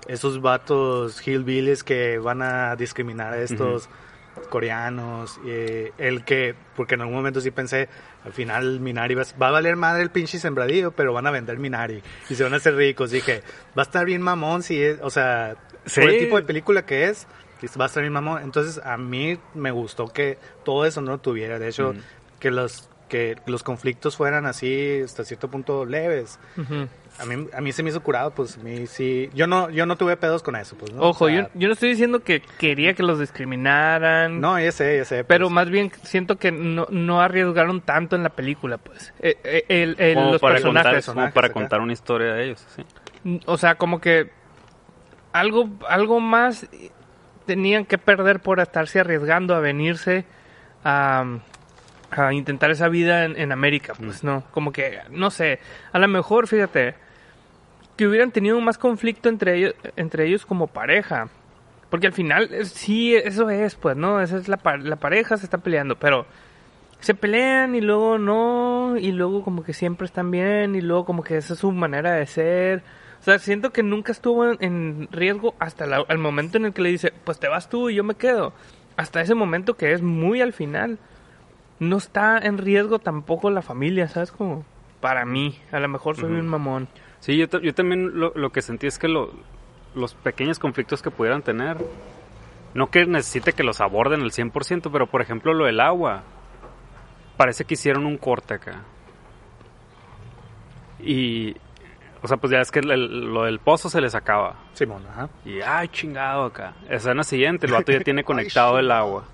[0.07, 3.89] esos vatos hillbillies que van a discriminar a estos
[4.49, 7.87] coreanos, eh, el que, porque en algún momento sí pensé,
[8.23, 11.57] al final Minari va, va a valer madre el pinche sembradío, pero van a vender
[11.57, 13.41] Minari y se van a hacer ricos, dije,
[13.77, 16.01] va a estar bien mamón si es, o sea, Sí.
[16.01, 17.27] por el tipo de película que es,
[17.79, 18.41] va a estar bien mamón.
[18.41, 21.59] Entonces, a mí me gustó que todo eso no lo tuviera.
[21.59, 21.93] De hecho,
[22.39, 26.39] que los que los conflictos fueran así hasta cierto punto leves.
[27.17, 29.30] A mí, a mí se me hizo curado, pues a mí sí.
[29.34, 30.91] Yo no, yo no tuve pedos con eso, pues.
[30.91, 31.01] ¿no?
[31.01, 34.41] Ojo, O sea, yo, yo no estoy diciendo que quería que los discriminaran.
[34.41, 35.15] No, ya sé, ya sé.
[35.17, 35.25] pues.
[35.28, 39.13] Pero más bien siento que no, no arriesgaron tanto en la película, pues.
[39.21, 41.06] Eh, eh, el- el- Como los para, contar, personajes.
[41.06, 41.54] como para acá.
[41.54, 42.84] contar una historia de ellos, sí.
[43.45, 44.30] O sea, como que
[45.32, 46.67] algo, algo más
[47.45, 50.25] tenían que perder por estarse arriesgando a venirse
[50.84, 51.25] a,
[52.12, 55.60] a intentar esa vida en, en América, pues no, como que, no sé,
[55.91, 56.95] a lo mejor, fíjate,
[57.95, 61.29] que hubieran tenido más conflicto entre ellos, entre ellos como pareja,
[61.89, 64.21] porque al final sí, eso es, pues, ¿no?
[64.21, 66.25] Esa es la, la pareja, se está peleando, pero
[66.99, 71.23] se pelean y luego no, y luego como que siempre están bien, y luego como
[71.23, 72.84] que esa es su manera de ser.
[73.19, 76.89] O sea, siento que nunca estuvo en, riesgo hasta el momento en el que le
[76.89, 78.53] dice, pues te vas tú y yo me quedo.
[78.97, 80.99] Hasta ese momento que es muy al final.
[81.79, 84.31] No está en riesgo tampoco la familia, ¿sabes?
[84.31, 84.65] Como
[85.01, 86.88] para mí, a lo mejor soy un mamón.
[87.19, 89.31] Sí, yo, ta- yo también lo, lo que sentí es que lo-
[89.95, 91.77] los pequeños conflictos que pudieran tener,
[92.73, 96.23] no que necesite que los aborden al 100%, pero por ejemplo lo del agua,
[97.38, 98.81] parece que hicieron un corte acá.
[100.99, 101.55] Y,
[102.21, 104.55] o sea, pues ya es que el- el- lo del pozo se les acaba.
[104.73, 105.29] Simón, ajá.
[105.45, 106.73] Y, ay, chingado acá.
[106.89, 109.25] Escena siguiente, el vato ya tiene conectado el agua.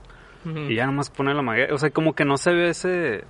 [0.44, 1.74] Y ya nomás pone la manguera.
[1.74, 3.26] O sea, como que no se ve ese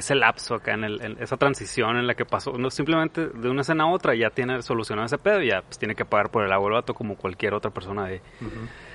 [0.00, 2.56] ese lapso acá en, el, en esa transición en la que pasó.
[2.58, 5.78] No simplemente de una escena a otra ya tiene solucionado ese pedo y ya pues
[5.78, 8.20] tiene que pagar por el agua el vato como cualquier otra persona de.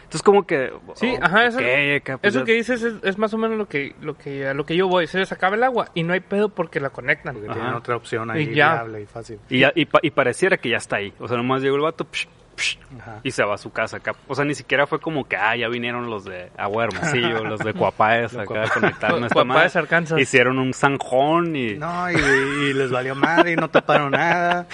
[0.03, 3.17] Entonces como que Sí, oh, ajá, eso, ok, acá, pues, eso que dices es, es
[3.19, 5.05] más o menos lo que, lo que a lo que yo voy.
[5.05, 7.35] Se les acaba el agua y no hay pedo porque la conectan.
[7.35, 7.59] Porque Ajá.
[7.59, 8.73] tienen otra opción ahí Y ya.
[8.73, 9.39] viable y fácil.
[9.49, 11.13] y, ya- y, pa- y pareciera que ya está ahí.
[11.19, 12.27] O sea, nomás llegó el vato psh,
[12.59, 12.77] psh,
[13.23, 14.13] y se va a su casa acá.
[14.27, 17.59] O sea, ni siquiera fue como que, ah, ya vinieron los de Agua Hermosillo, los
[17.59, 19.79] de Cuapáez acá a conectarnos esta Cuapáez, madre.
[19.79, 20.19] Arkansas.
[20.19, 21.75] Hicieron un zanjón y...
[21.75, 24.67] No, y, y les valió madre y no taparon nada.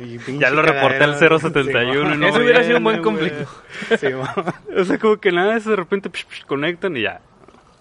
[0.00, 1.38] Y Ya lo reporté al cagadero.
[1.38, 3.48] 071 y no Eso hubiera sido un buen conflicto.
[3.98, 4.28] Simón.
[4.76, 7.20] O sea, como que nada de repente psh, psh, conectan y ya.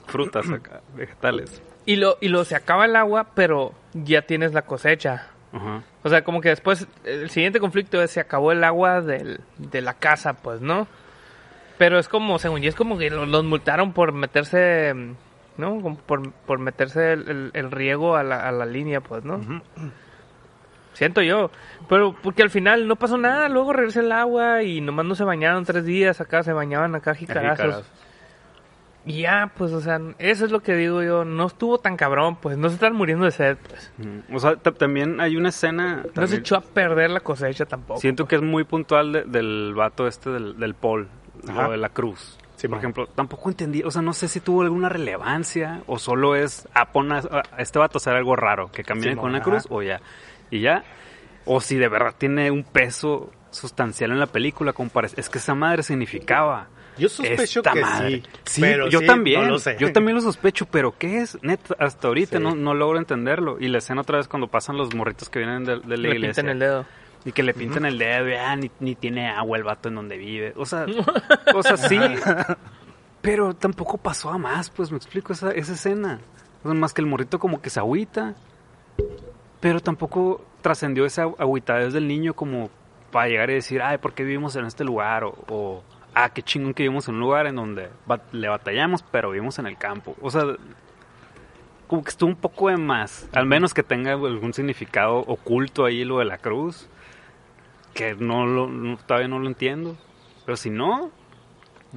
[0.08, 1.62] Frutas acá, vegetales.
[1.86, 5.28] Y lo, y lo se acaba el agua, pero ya tienes la cosecha.
[5.54, 5.84] Ajá.
[6.04, 9.82] O sea, como que después, el siguiente conflicto es se acabó el agua del, de
[9.82, 10.88] la casa, pues, ¿no?
[11.78, 14.94] Pero es como, según yo, es como que los, los multaron por meterse,
[15.58, 15.82] ¿no?
[15.82, 19.38] Como por, por meterse el, el- el riego a la, a la línea, pues, ¿no?
[20.94, 21.50] Siento yo.
[21.90, 25.24] Pero porque al final no pasó nada, luego regresa el agua y nomás no se
[25.24, 27.92] bañaron tres días, acá se bañaban acá jicarazos.
[29.06, 32.38] Y ya, pues, o sea, eso es lo que digo yo, no estuvo tan cabrón,
[32.38, 33.92] pues, no se están muriendo de sed, pues.
[34.00, 34.36] Ujú.
[34.38, 36.04] O sea, ta- también hay una escena...
[36.16, 38.00] No se echó a perder la cosecha tampoco.
[38.00, 41.10] Siento que es muy puntual de- del vato este del, del Paul,
[41.50, 41.64] Ajá.
[41.66, 42.38] lo de la cruz.
[42.56, 46.38] Sí, por ejemplo, tampoco entendí, o sea, no sé si tuvo alguna relevancia o solo
[46.38, 49.32] es, ah, pon a, a este vato a hacer algo raro, que camine Sí, con
[49.32, 49.76] una cruz ajá.
[49.76, 50.00] o ya,
[50.50, 50.86] y ya,
[51.44, 55.40] o si de verdad tiene un peso sustancial en la película, como parece, es que
[55.40, 56.68] esa madre significaba.
[56.98, 58.10] Yo sospecho esta que madre.
[58.12, 59.76] sí, Sí, pero yo sí, también, no lo sé.
[59.80, 61.38] yo también lo sospecho, pero ¿qué es?
[61.42, 62.44] Neta, hasta ahorita Sí.
[62.44, 63.58] no, no logro entenderlo.
[63.60, 66.16] Y la escena otra vez cuando pasan los morritos que vienen de, de la Le
[66.16, 66.42] iglesia.
[66.44, 66.86] pintan el dedo.
[67.26, 70.18] Y que le pintan el dedo, ya, ni, ni tiene agua el vato en donde
[70.18, 70.54] vive.
[70.58, 70.86] O sea,
[71.56, 71.98] o sea, sí.
[73.22, 76.20] Pero tampoco pasó a más, pues me explico esa, esa escena.
[76.64, 78.36] O sea, más que el morrito como que se agüita.
[79.62, 82.70] Pero tampoco trascendió esa agüitadez del niño como
[83.12, 85.24] para llegar y decir, ay, ¿por qué vivimos en este lugar?
[85.24, 85.84] O, o,
[86.16, 89.60] ah, qué chingón que vivimos en un lugar en donde bat- le batallamos, pero vivimos
[89.60, 90.16] en el campo.
[90.22, 90.44] O sea,
[91.88, 93.28] como que estuvo un poco de más.
[93.34, 96.88] Al menos que tenga algún significado oculto ahí lo de la cruz.
[97.94, 99.96] Que no lo, todavía no lo entiendo.
[100.46, 101.12] Pero si no,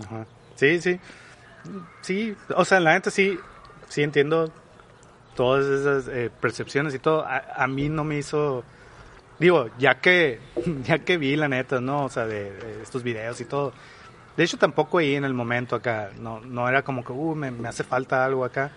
[0.05, 0.27] Ajá.
[0.57, 1.01] Sí, sí.
[2.03, 3.39] Sí, o sea, la neta sí,
[3.89, 4.53] sí entiendo
[5.35, 7.25] todas esas eh, percepciones y todo.
[7.27, 8.63] A, a mí no me hizo...
[9.39, 10.39] Digo, ya que,
[10.85, 12.05] ya que vi la neta, ¿no?
[12.05, 13.73] O sea, de estos videos y todo.
[14.37, 16.11] De hecho, tampoco ahí en el momento acá.
[16.21, 18.71] No, no era como que, uh, me, me hace falta algo acá.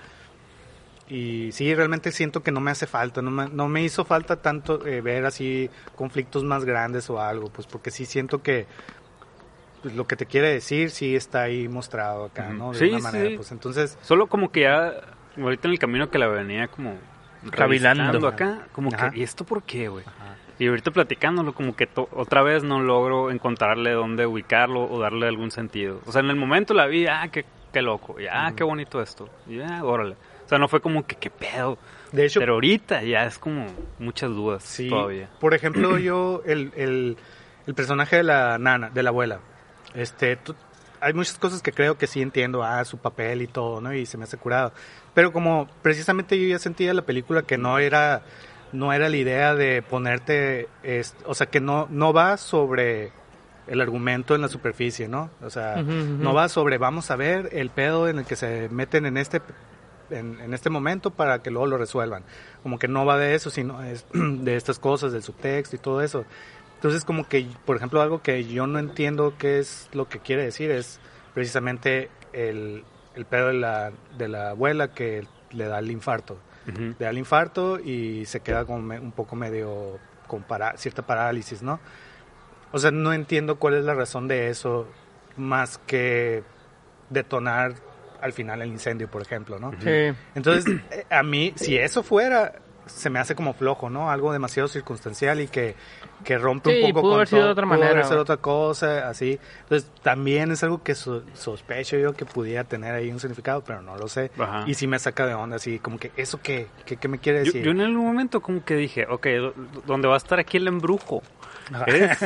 [1.09, 3.21] Y sí, realmente siento que no me hace falta.
[3.21, 7.49] No me, no me hizo falta tanto eh, ver así conflictos más grandes o algo.
[7.49, 8.67] Pues porque sí siento que
[9.81, 12.49] pues, lo que te quiere decir sí está ahí mostrado acá.
[12.49, 12.71] ¿no?
[12.73, 13.29] De Sí, una manera.
[13.29, 13.35] sí.
[13.37, 14.93] Pues entonces, solo como que ya,
[15.37, 16.95] ahorita en el camino que la venía como
[17.51, 18.27] Cavilando.
[18.27, 19.09] acá, como Ajá.
[19.11, 20.05] que, ¿y esto por qué, güey?
[20.59, 25.51] Y ahorita platicándolo, como que otra vez no logro encontrarle dónde ubicarlo o darle algún
[25.51, 26.01] sentido.
[26.05, 29.01] O sea, en el momento la vi, ah, qué, qué loco, y, ah, qué bonito
[29.01, 30.15] esto, y ah, órale.
[30.45, 31.77] O sea, no fue como que qué pedo.
[32.11, 33.67] de hecho, Pero ahorita ya es como
[33.99, 35.29] muchas dudas sí, todavía.
[35.39, 37.17] por ejemplo, yo, el, el,
[37.65, 39.39] el personaje de la nana, de la abuela,
[39.93, 40.55] este, tú-
[41.01, 43.93] hay muchas cosas que creo que sí entiendo, ah, su papel y todo, ¿no?
[43.93, 44.73] Y se me hace curado.
[45.13, 48.23] Pero como precisamente yo ya sentía la película que no era,
[48.71, 53.11] no era la idea de ponerte, es- o sea, que no, no va sobre
[53.67, 55.29] el argumento en la superficie, ¿no?
[55.41, 55.75] O sea,
[56.23, 59.41] no va sobre, vamos a ver el pedo en el que se meten en este
[60.11, 62.23] en, en este momento para que luego lo resuelvan.
[62.63, 66.01] Como que no va de eso, sino es de estas cosas, del subtexto y todo
[66.01, 66.25] eso.
[66.75, 70.43] Entonces, como que, por ejemplo, algo que yo no entiendo qué es lo que quiere
[70.43, 70.99] decir es
[71.35, 72.83] precisamente el,
[73.15, 76.39] el pedo de la, de la abuela que le da el infarto.
[76.67, 76.81] Ujú.
[76.81, 81.01] Le da el infarto y se queda como me- un poco medio con para- cierta
[81.05, 81.79] parálisis, ¿no?
[82.71, 84.87] O sea, no entiendo cuál es la razón de eso
[85.37, 86.43] más que
[87.09, 87.73] detonar
[88.21, 89.71] al final el incendio, por ejemplo, ¿no?
[89.81, 90.13] Sí.
[90.35, 92.53] Entonces, eh, a mí, si eso fuera,
[92.89, 94.11] se me hace como flojo, ¿no?
[94.11, 95.75] Algo demasiado circunstancial y que,
[96.23, 98.07] que rompe Sí, un poco pudo con haber sido todo, de otra pudo haber manera,
[98.07, 99.39] sido otra cosa, así.
[99.61, 103.81] Entonces, también es algo que so- sospecho yo que pudiera tener ahí un significado, pero
[103.81, 104.31] no lo sé.
[104.37, 104.63] Ajá.
[104.67, 106.67] Y sí me saca de onda, así, como que, ¿eso qué?
[106.85, 107.63] ¿Qué, qué me quiere Yo, decir?
[107.63, 109.53] yo en algún momento como que dije, ok, do-
[109.85, 111.21] ¿dónde va a estar aquí el embrujo?
[111.85, 112.17] Es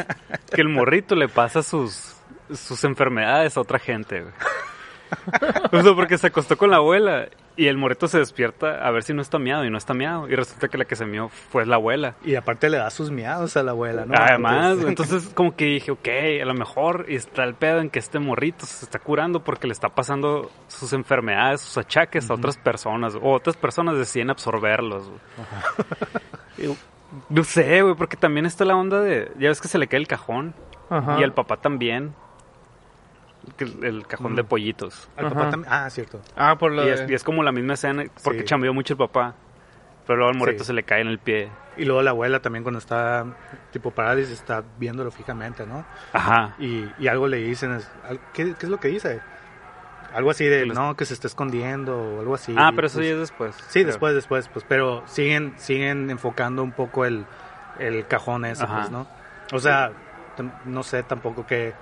[0.53, 2.15] que el morrito le pasa sus,
[2.53, 4.33] sus enfermedades a otra gente, güey.
[5.95, 9.21] Porque se acostó con la abuela y el morrito se despierta a ver si no
[9.21, 10.27] está miado y no está miado.
[10.27, 12.15] Y resulta que la que se mió fue la abuela.
[12.23, 14.13] Y aparte le da sus miados a la abuela, ¿no?
[14.17, 16.07] Además, Entonces- entonces como que dije, ok,
[16.41, 19.73] a lo mejor está el pedo en que este morrito se está curando porque le
[19.73, 25.11] está pasando sus enfermedades, sus achaques a otras personas, o otras personas deciden absorberlos.
[27.29, 29.99] No sé, güey, porque también está la onda de, ya ves que se le cae
[29.99, 30.55] el cajón
[30.89, 31.17] Ajá.
[31.19, 32.15] y al papá también,
[33.81, 35.09] el, cajón de pollitos.
[35.17, 35.35] Al Ajá.
[35.35, 35.71] papá también.
[35.73, 36.21] Ah, cierto.
[36.35, 36.93] Ah, por lo Y de...
[36.93, 38.45] es, y es como la misma escena, porque Sí.
[38.45, 39.35] chambeó mucho el papá,
[40.07, 40.67] pero luego al morrito Sí.
[40.67, 41.49] se le cae en el pie.
[41.75, 43.25] Y luego la abuela también cuando está
[43.71, 45.85] tipo parálisis está viéndolo fijamente, ¿no?
[46.13, 46.55] Ajá.
[46.59, 47.79] Y, y algo le dicen,
[48.33, 49.21] ¿qué, qué es lo que dice?
[50.13, 52.53] Algo así de, los- no, que se está escondiendo o algo así.
[52.55, 53.55] Ah, pero eso pues, ya es después.
[53.55, 53.85] Sí, creo.
[53.87, 57.25] después, después, pues, pero siguen, siguen enfocando un poco el,
[57.79, 58.75] el cajón ese, Ajá.
[58.81, 59.07] pues, ¿no?
[59.51, 59.91] O sea,
[60.65, 61.73] no sé tampoco qué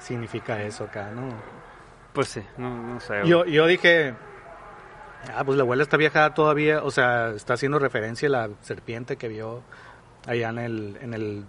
[0.00, 1.28] significa eso acá, ¿no?
[2.12, 3.22] Pues sí, no, no sé.
[3.26, 4.14] Yo, yo dije,
[5.34, 9.16] ah, pues la abuela está vieja todavía, o sea, está haciendo referencia a la serpiente
[9.16, 9.62] que vio
[10.26, 11.44] allá en el, en el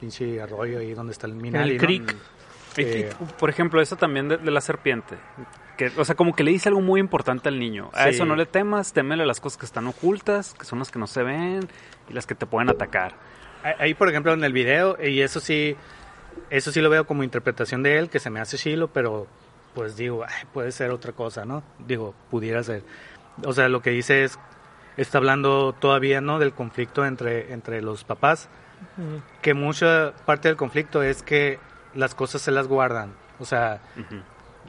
[0.00, 1.80] pinche arroyo ahí donde está el Minali, ¿no?
[1.80, 2.16] creek.
[2.76, 5.16] Eh, por ejemplo, eso también de, de la serpiente.
[5.76, 7.90] Que, o sea, como que le dice algo muy importante al niño.
[7.92, 8.10] A Sí.
[8.10, 11.06] eso no le temas, temele las cosas que están ocultas, que son las que no
[11.06, 11.68] se ven
[12.08, 13.14] y las que te pueden atacar.
[13.78, 15.76] Ahí, por ejemplo, en el video, y eso sí,
[16.50, 19.26] eso sí lo veo como interpretación de él, que se me hace chilo, pero
[19.74, 21.62] pues digo, ay, puede ser otra cosa, ¿no?
[21.86, 22.82] Digo, pudiera ser.
[23.44, 24.38] O sea, lo que dice es,
[24.96, 26.38] está hablando todavía, ¿no?
[26.38, 28.48] Del conflicto entre, entre los papás,
[29.42, 31.58] que mucha parte del conflicto es que
[31.94, 33.80] las cosas se las guardan, o sea.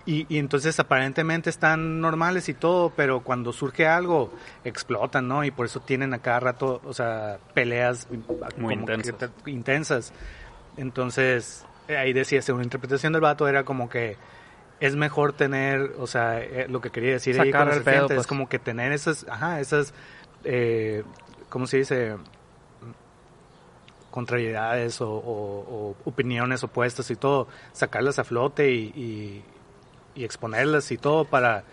[0.06, 5.44] Y, y entonces aparentemente están normales y todo, pero cuando surge algo, explotan, ¿no?
[5.44, 8.08] Y por eso tienen a cada rato, o sea, peleas
[8.58, 9.16] Muy intensas.
[9.18, 10.14] te- intensas.
[10.80, 14.16] Entonces, eh, ahí decía, según la interpretación del vato, era como que
[14.80, 18.16] es mejor tener, o sea, eh, lo que quería decir ahí con el pedo, serpiente,
[18.16, 18.22] pues.
[18.26, 19.94] es como que tener esas, ajá, esas,
[20.46, 21.04] eh,
[21.50, 22.16] ¿cómo se dice?
[24.12, 29.44] contrariedades o, o- o opiniones opuestas y todo, sacarlas a flote y, y-
[30.16, 31.64] y exponerlas y todo para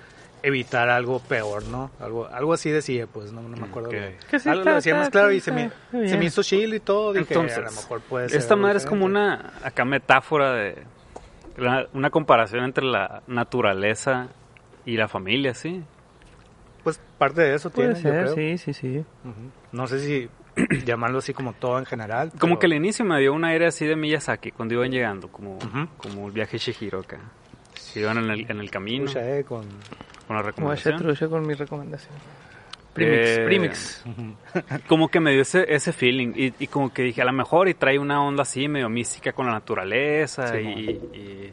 [0.43, 1.91] evitar algo peor, ¿no?
[2.01, 3.89] Algo, algo así decía, pues, no, no me acuerdo.
[3.89, 3.95] Ok.
[3.95, 4.17] bien.
[4.31, 6.43] Que sí algo está- lo decía está- más claro y se me, se me hizo
[6.43, 7.13] chill y todo.
[7.13, 10.77] Dije, Entonces, a lo mejor puede ser esta madre es como una acá metáfora de
[11.57, 14.29] la- una comparación entre la naturaleza
[14.85, 15.83] y la familia, ¿sí?
[16.85, 18.57] Pues parte de eso Puede tiene, yo ser, creo.
[18.57, 19.05] sí, sí, sí.
[19.73, 20.29] No sé si
[20.87, 22.31] llamarlo así como todo en general.
[22.39, 25.29] Como pero- que el inicio me dio un aire así de Miyazaki cuando iban llegando,
[25.29, 25.59] como,
[25.97, 27.19] como el viaje de Shihiro acá.
[27.95, 29.65] Iban en el, en el camino Escucha, eh, con...
[30.27, 30.99] con la Voy a recomendación.
[30.99, 32.15] truche con mi recomendación.
[32.93, 34.05] Primix, Eh, Primix.
[34.89, 37.69] Como que me dio ese, ese feeling y, y como que dije, a lo mejor
[37.69, 41.53] y trae una onda así medio mística con la naturaleza Sí, y, y,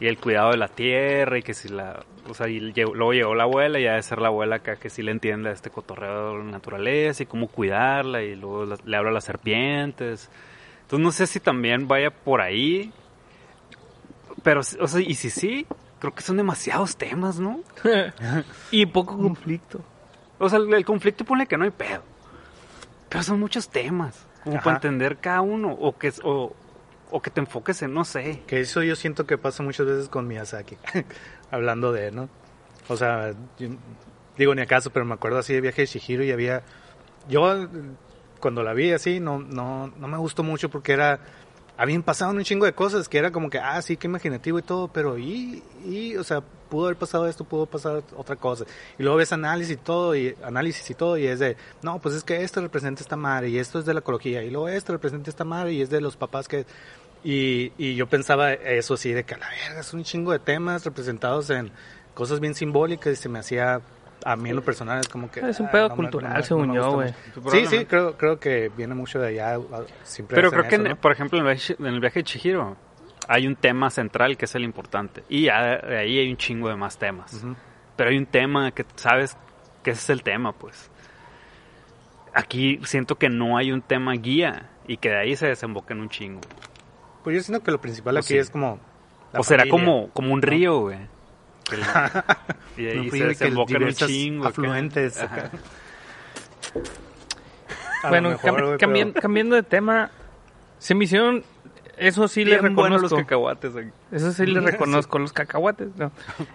[0.00, 2.02] y el cuidado de la tierra y que si la...
[2.30, 4.88] O sea, y luego llegó la abuela y ha de ser la abuela acá que
[4.90, 8.78] sí le entiende a este cotorreo de la naturaleza y cómo cuidarla y luego la-
[8.84, 10.30] le habla a las serpientes.
[10.82, 12.90] Entonces no sé si también vaya por ahí,
[14.42, 15.66] pero, o sea, y si sí,
[15.98, 17.60] creo que son demasiados temas, ¿no?
[18.70, 19.80] y poco conflicto.
[20.38, 22.02] O sea, el, el conflicto pone que no hay pedo.
[23.08, 24.24] Pero son muchos temas.
[24.44, 24.64] Como Ajá.
[24.64, 25.72] para entender cada uno.
[25.72, 26.54] O que, o,
[27.10, 28.42] o que te enfoques en, no sé.
[28.46, 30.76] Que eso yo siento que pasa muchas veces con Miyazaki,
[31.50, 32.28] hablando de, ¿no?
[32.88, 33.68] O sea, yo-
[34.36, 36.62] digo ni acaso, pero me acuerdo así de viaje de Shihiro y había...
[37.28, 37.66] Yo
[38.40, 41.18] cuando la vi así no, no, no me gustó mucho porque era...
[41.80, 44.62] Habían pasado un chingo de cosas que era como que, ah, sí, qué imaginativo y
[44.62, 48.64] todo, pero y, y, o sea, pudo haber pasado esto, pudo pasar otra cosa.
[48.98, 52.16] Y luego ves análisis y todo, y análisis y todo, y es de, no, pues
[52.16, 54.92] es que esto representa esta madre, y esto es de la ecología, y luego esto
[54.92, 56.66] representa esta madre, y es de los papás que...
[57.22, 60.40] Y, y yo pensaba eso así, de que a la verga, es un chingo de
[60.40, 61.70] temas representados en
[62.12, 63.80] cosas bien simbólicas, y se me hacía,
[64.24, 65.40] a mí en lo personal, es como que...
[65.40, 67.14] Es un ah, pedo me- cultural, no según no yo, güey.
[67.50, 69.58] Sí, sí, creo, creo que viene mucho de allá,
[70.02, 70.96] siempre Pero creo que, eso, en- ¿no?
[70.96, 72.76] por ejemplo, en el, viaje, en el viaje de Chihiro
[73.28, 75.22] hay un tema central que es el importante.
[75.28, 77.44] Y de ahí hay un chingo de más temas.
[77.96, 79.36] Pero hay un tema que sabes
[79.82, 80.90] que ese es el tema, pues.
[82.34, 86.00] Aquí siento que no hay un tema guía y que de ahí se desemboca en
[86.00, 86.40] un chingo.
[87.24, 88.38] Pues yo siento que lo principal O aquí sí.
[88.38, 88.78] es como...
[89.32, 90.98] la o será como, como un río, güey.
[91.72, 91.82] El-
[92.84, 94.46] y ahí Un se río y que desemboca en un diversas chingo.
[94.46, 95.50] afluentes acá.
[98.08, 100.10] Bueno, mejor, cambi- güey, cambian- pero- cambiando de tema,
[100.78, 101.44] se me hicieron...
[101.96, 103.16] Eso sí le los reconozco.
[103.16, 103.72] cacahuates.
[103.72, 103.90] güey.
[104.12, 105.88] Eso sí le reconozco, los cacahuates.
[105.96, 106.12] No.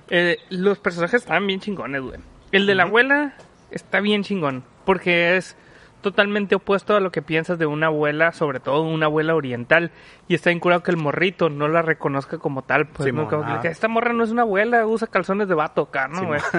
[0.10, 2.20] Eh, los personajes estaban bien chingones, güey.
[2.54, 3.34] El de la abuela
[3.70, 5.58] está bien chingón, porque es
[6.04, 9.90] totalmente opuesto a lo que piensas de una abuela, sobre todo una abuela oriental.
[10.28, 12.88] Y está incurado que el morrito no la reconozca como tal.
[12.88, 13.30] Pues, Simón, ¿no?
[13.32, 13.62] Como que, ajá.
[13.62, 16.40] que esta morra no es una abuela, usa calzones de vato acá, ¿no, güey?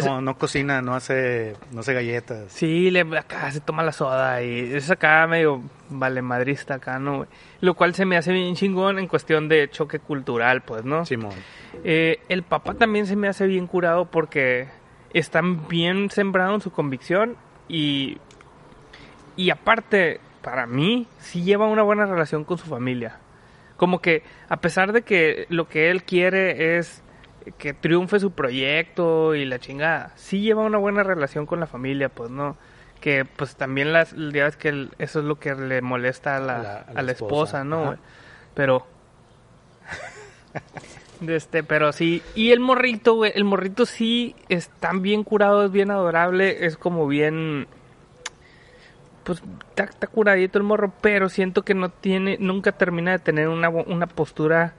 [0.00, 2.50] No, no cocina, no hace, no hace galletas.
[2.50, 7.18] Sí, le, acá se toma la soda y es acá medio vale madrista acá, ¿no?
[7.18, 7.28] güey?
[7.60, 11.04] Lo cual se me hace bien chingón en cuestión de choque cultural, pues, ¿no?
[11.04, 11.34] Simón.
[11.84, 14.68] Eh, el papá también se me hace bien curado porque
[15.12, 17.36] están bien sembrado en su convicción
[17.68, 18.18] y,
[19.36, 23.18] y aparte, para mí, sí lleva una buena relación con su familia.
[23.76, 27.02] Como que a pesar de que lo que él quiere es
[27.58, 32.08] que triunfe su proyecto y la chingada, sí lleva una buena relación con la familia,
[32.08, 32.56] pues no.
[33.00, 36.40] Que pues también las, ya ves que el- eso es lo que le molesta a
[36.40, 37.82] la, A la- a la esposa, ¿no?
[37.92, 37.98] ajá.
[38.54, 38.86] Pero
[41.20, 42.22] de este, pero sí.
[42.34, 43.32] Y el morrito, güey.
[43.34, 46.66] El morrito sí es tan bien curado, es bien adorable.
[46.66, 47.66] Es como bien.
[49.24, 49.42] Pues
[49.76, 52.36] está, curadito el morro, pero siento que no tiene.
[52.40, 54.74] Nunca termina de tener una, una postura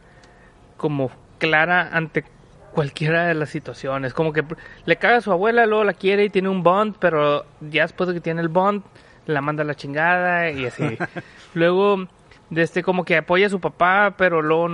[0.77, 2.25] como clara ante
[2.73, 4.13] cualquiera de las situaciones.
[4.13, 4.43] Como que
[4.85, 8.07] le caga a su abuela, luego la quiere y tiene un bond, pero ya después
[8.09, 8.83] de que tiene el bond,
[9.27, 10.97] la manda a la chingada y así.
[11.53, 12.07] luego,
[12.51, 14.67] este, como que apoya a su papá, pero luego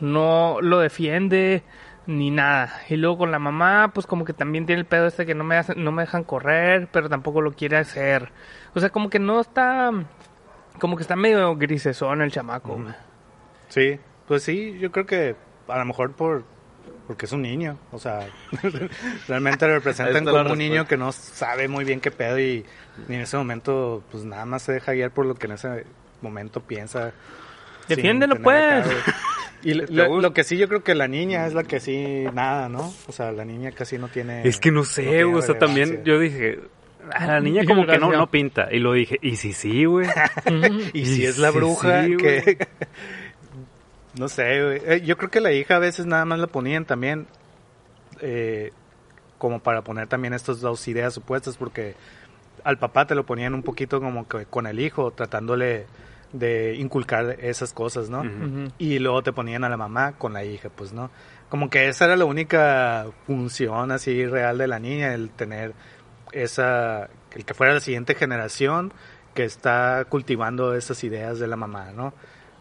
[0.00, 1.62] no lo defiende
[2.06, 2.72] ni nada.
[2.88, 5.44] Y luego con la mamá, pues como que también tiene el pedo este que no
[5.44, 8.30] me, hacen- no me dejan correr, pero tampoco lo quiere hacer.
[8.74, 9.90] O sea, como que no está...
[10.78, 12.80] Como que está medio grisesón el chamaco.
[13.68, 15.36] Sí, pues sí, yo creo que
[15.68, 16.44] a lo mejor por
[17.06, 18.26] porque es un niño, o sea,
[19.28, 22.64] realmente lo representan como un niño que no sabe muy bien qué pedo y,
[23.08, 25.84] y en ese momento pues nada más se deja guiar por lo que en ese
[26.20, 27.12] momento piensa.
[27.88, 28.86] Defiéndelo, pues.
[29.62, 32.68] Y ¿Te lo, que sí, yo creo que la niña es la que sí, nada,
[32.68, 32.94] ¿no?
[33.08, 34.46] O sea, la niña casi no tiene...
[34.46, 36.60] Es que no sé, o sea, también yo dije,
[37.10, 38.68] a la niña como que no, no pinta.
[38.70, 40.08] Y lo dije, y sí, sí, güey.
[40.92, 42.68] Y si es la bruja sí, que...
[44.18, 44.82] no sé, güey.
[44.84, 47.26] Eh, Yo creo que la hija a veces nada más la ponían también
[48.20, 48.72] eh,
[49.38, 51.94] como para poner también estas dos ideas opuestas porque
[52.64, 55.86] al papá te lo ponían un poquito como que con el hijo, tratándole
[56.32, 58.22] de inculcar esas cosas, ¿no?
[58.78, 61.10] Y luego te ponían a la mamá con la hija, pues, ¿no?
[61.48, 65.74] Como que esa era la única función así real de la niña, el tener
[66.32, 68.92] esa, el que fuera la siguiente generación
[69.34, 72.12] que está cultivando esas ideas de la mamá, ¿no?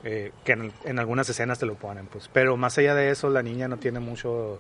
[0.04, 2.30] Eh, que en, en algunas escenas te lo ponen, pues.
[2.32, 4.60] Pero más allá de eso, la niña no tiene mucho,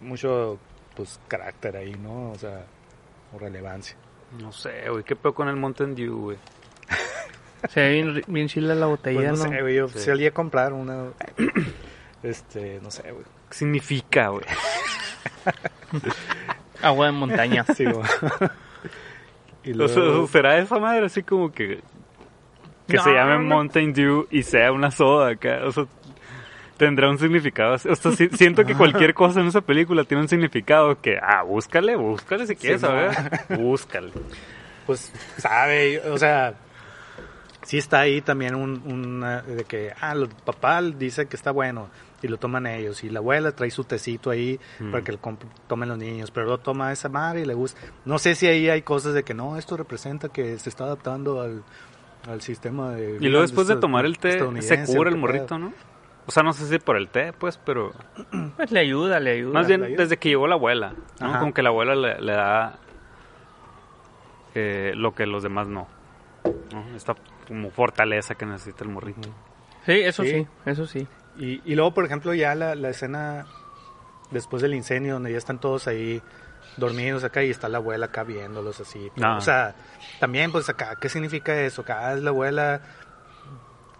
[0.00, 0.58] mucho,
[0.96, 2.32] pues, carácter ahí, ¿no?
[2.32, 2.64] O sea,
[3.34, 3.96] o relevancia.
[4.38, 6.38] No sé, güey, qué peor con el Mountain Dew, güey.
[7.68, 9.50] Se ve bien, bien chila la botella, Pues no ¿no?
[9.50, 9.98] sé, güey, yo Sí.
[10.00, 11.10] salí a comprar una,
[12.22, 13.24] este, no sé, güey.
[13.50, 14.44] ¿Qué significa, güey?
[16.82, 17.64] Agua de montaña.
[17.74, 17.84] Sí,
[19.64, 21.80] y luego- ¿será esa madre así como que...
[22.88, 23.54] Que No, se llame no.
[23.56, 25.60] Mountain Dew y sea una soda acá?
[25.64, 25.84] O sea,
[26.76, 27.74] tendrá un significado.
[27.74, 27.88] así.
[27.88, 31.16] O sea, si- siento que cualquier cosa en esa película tiene un significado que...
[31.22, 32.92] Ah, búscale, búscale si quieres Sí, no.
[33.12, 33.58] saber.
[33.60, 34.10] Búscale.
[34.86, 36.54] pues sabe, o sea,
[37.62, 41.88] sí está ahí también un, de que, ah, el papá dice que está bueno
[42.22, 44.90] y lo toman ellos y la abuela trae su tecito ahí Mm.
[44.90, 45.18] para que lo
[45.66, 47.80] tomen los niños, pero lo toma esa madre y le gusta.
[48.04, 51.40] No sé si ahí hay cosas de que no, esto representa que se está adaptando
[51.40, 51.62] al,
[52.28, 53.16] al sistema de...
[53.20, 55.58] Y luego después de tomar el té, se cura el morrito.
[55.58, 55.72] ¿no?
[56.26, 57.92] O sea, no sé si por el té, pues, pero...
[58.56, 59.52] Pues le ayuda, le ayuda.
[59.54, 60.02] Más bien ayuda.
[60.02, 61.26] desde que llegó la abuela, ¿no?
[61.26, 61.38] Ajá.
[61.40, 62.78] Como que la abuela le, le da
[64.54, 65.88] eh, lo que los demás no.
[66.72, 66.96] ¿no?
[66.96, 67.14] Esta
[67.48, 69.28] como fortaleza que necesita el morrito.
[69.86, 70.30] Sí, eso Sí.
[70.30, 71.06] sí, eso sí.
[71.40, 73.46] Y, y luego, por ejemplo, ya la, la escena
[74.30, 76.22] después del incendio, donde ya están todos ahí
[76.76, 79.10] dormidos acá y está la abuela acá viéndolos así.
[79.14, 79.36] Pero, Ah.
[79.38, 79.74] O sea,
[80.20, 81.82] también, pues acá, ¿qué significa eso?
[81.82, 82.80] Acá es la abuela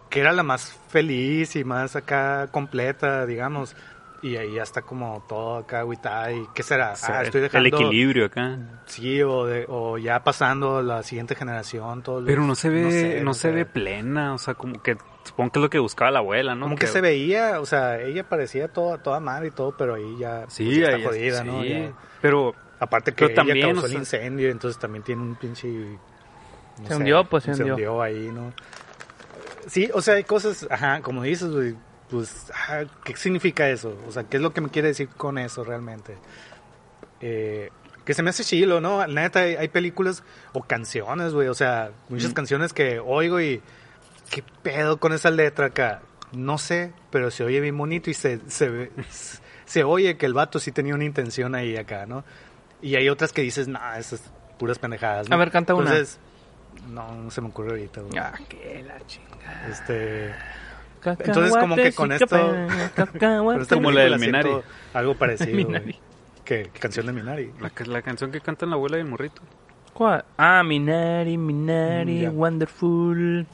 [0.08, 3.74] que era la más feliz y más acá completa, digamos.
[4.22, 6.30] Y ahí ya está como todo acá agüitada.
[6.32, 6.92] ¿Y qué será?
[6.92, 7.68] O sea, ah, estoy el dejando...
[7.68, 8.58] equilibrio acá.
[8.86, 12.02] Sí, o, de- o ya pasando a la siguiente generación.
[12.02, 12.82] Todos Pero los- no se ve,
[13.22, 15.78] no, sé, se sea, ve plena, o sea, como que supongo que es lo que
[15.78, 16.66] buscaba la abuela, ¿no?
[16.66, 20.16] Como que se veía, o sea, ella parecía toda, toda madre y todo, pero ahí
[20.18, 21.62] ya, pues, Sí, ya está ahí- jodida, ¿no?
[21.62, 21.68] sí.
[21.70, 21.92] Ya.
[22.20, 25.68] Pero Aparte que Pero también, causó o el incendio, entonces también tiene un pinche...
[25.68, 27.74] no Se hundió, pues, se hundió.
[27.74, 28.54] hundió ahí, ¿no?
[29.66, 31.74] Sí, o sea, hay cosas, ajá, como dices, güey,
[32.10, 32.50] pues,
[33.04, 33.96] ¿qué significa eso?
[34.08, 36.16] O sea, ¿qué es lo que me quiere decir con eso realmente?
[37.20, 37.70] Eh,
[38.04, 38.98] que se me hace chilo, ¿no?
[39.06, 43.62] La Neta, hay, hay películas o canciones, güey, o sea, muchas canciones que oigo y...
[44.30, 46.02] ¿Qué pedo con esa letra acá?
[46.30, 48.92] No sé, pero se oye bien bonito y se, se, ve-
[49.64, 52.22] se oye que el vato sí tenía una intención ahí acá, ¿no?
[52.80, 54.22] Y hay otras que dices, nah, esas
[54.56, 55.28] puras pendejadas.
[55.28, 55.34] ¿no?
[55.34, 55.90] A ver, canta una.
[55.90, 56.20] Entonces,
[56.88, 58.02] no, no se me ocurre ahorita.
[58.02, 58.18] güey.
[58.18, 59.68] Ah, que la chingada.
[59.68, 60.32] Este,
[61.04, 62.26] Entonces, como que con esto-
[62.96, 64.50] con esta Como la del Minari.
[64.94, 65.68] Algo parecido.
[65.68, 65.98] Minari.
[66.44, 67.52] ¿Qué, qué canción de Minari?
[67.60, 69.40] la, ca- la canción que cantan la abuela y el morrito.
[69.94, 70.24] ¿Cuál?
[70.36, 72.30] Ah, Minari, Minari, Mm, ya.
[72.30, 73.46] Wonderful.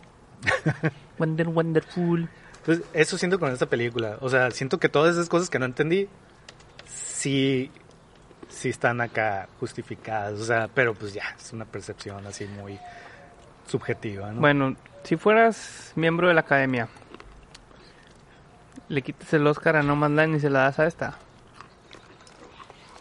[1.19, 2.29] Wonder, Wonderful.
[2.59, 4.17] Entonces, eso siento con esta película.
[4.21, 6.09] O sea, siento que todas esas cosas que no entendí,
[6.87, 7.71] sí,
[8.49, 10.41] sí están acá justificadas.
[10.41, 12.79] O sea, pero pues ya, es una percepción así muy
[13.67, 14.41] subjetiva, ¿no?
[14.41, 16.89] Bueno, si fueras miembro de la academia,
[18.89, 21.17] le quitas el Oscar a No Man's Land y se la das a esta.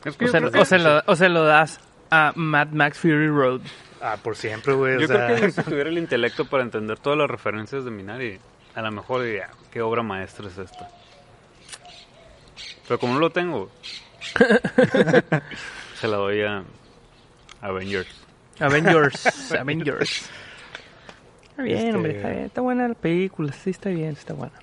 [0.04, 1.80] Es que O se, o se lo, o se lo das
[2.12, 3.62] a Mad Max Fury Road.
[4.02, 4.98] Ah, por siempre, güey.
[4.98, 7.92] O Yo sea, creo que si tuviera el intelecto para entender todas las referencias de
[7.92, 8.40] Minari,
[8.76, 10.90] a lo mejor diría, qué obra maestra es esta.
[12.88, 13.72] Pero como no lo tengo,
[16.00, 16.64] se la doy a
[17.62, 18.08] Avengers.
[18.60, 20.30] Avengers, Avengers.
[21.50, 22.42] Está bien, Este- hombre, está bien.
[22.44, 24.54] Está buena la película, sí está bien, está buena.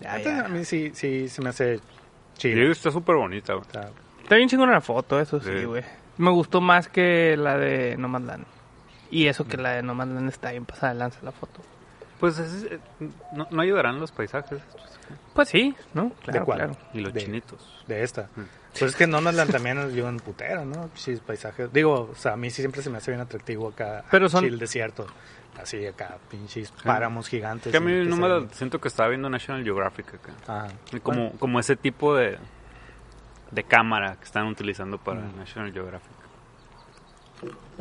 [0.00, 0.46] Ya, Entonces, ya.
[0.46, 1.82] a mí sí, sí se me hace Sí,
[2.52, 2.70] chido.
[2.70, 3.54] está súper bonita.
[3.54, 3.66] güey.
[3.72, 3.90] Sea,
[4.22, 5.64] Está bien chingona la foto, eso sí, Sí.
[5.64, 5.82] güey.
[6.18, 8.44] Me gustó más que la de No Man's Land.
[9.10, 11.60] Y eso que la de No Man's Land está bien pasada de lanza la foto.
[12.20, 12.78] Pues es- eh,
[13.32, 14.60] no, no ayudarán los paisajes
[15.34, 16.10] Pues sí, ¿no?
[16.24, 16.58] Claro, cuál?
[16.58, 16.76] claro.
[16.94, 17.84] y los De- chinitos.
[17.86, 18.22] de esta.
[18.36, 18.42] Mm.
[18.78, 20.90] Pues es que no nos la también nos un putero, ¿no?
[20.94, 21.72] Sí, paisajes.
[21.72, 24.04] Digo, o sea, a mí sí siempre se me hace bien atractivo acá.
[24.10, 25.06] Pero son- el desierto.
[25.60, 27.70] Así acá, pinches páramos gigantes.
[27.70, 30.32] Que a mí no me siento que estaba viendo National Geographic acá.
[30.46, 30.68] Ajá.
[30.92, 32.36] Y Como, Bueno, como ese tipo de,
[33.52, 35.36] de cámara que están utilizando para Mm.
[35.38, 36.12] National Geographic.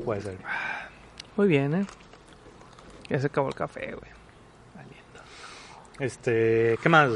[0.03, 0.37] puede ser.
[1.35, 1.85] Muy bien, ¿eh?
[3.09, 4.11] Ya se acabó el café, güey.
[5.99, 7.11] Este, ¿qué más?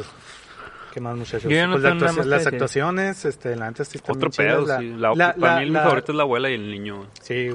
[0.94, 1.44] ¿Qué más, muchachos?
[1.44, 2.54] Yo ya no Pues la tengo nada que las decir.
[2.56, 4.48] actuaciones, este, la neta sí están Otro chidas.
[4.56, 4.90] pedo, La- sí.
[4.98, 7.08] La, la- para la- mí mi la- favorito es la abuela y el niño.
[7.22, 7.50] Sí,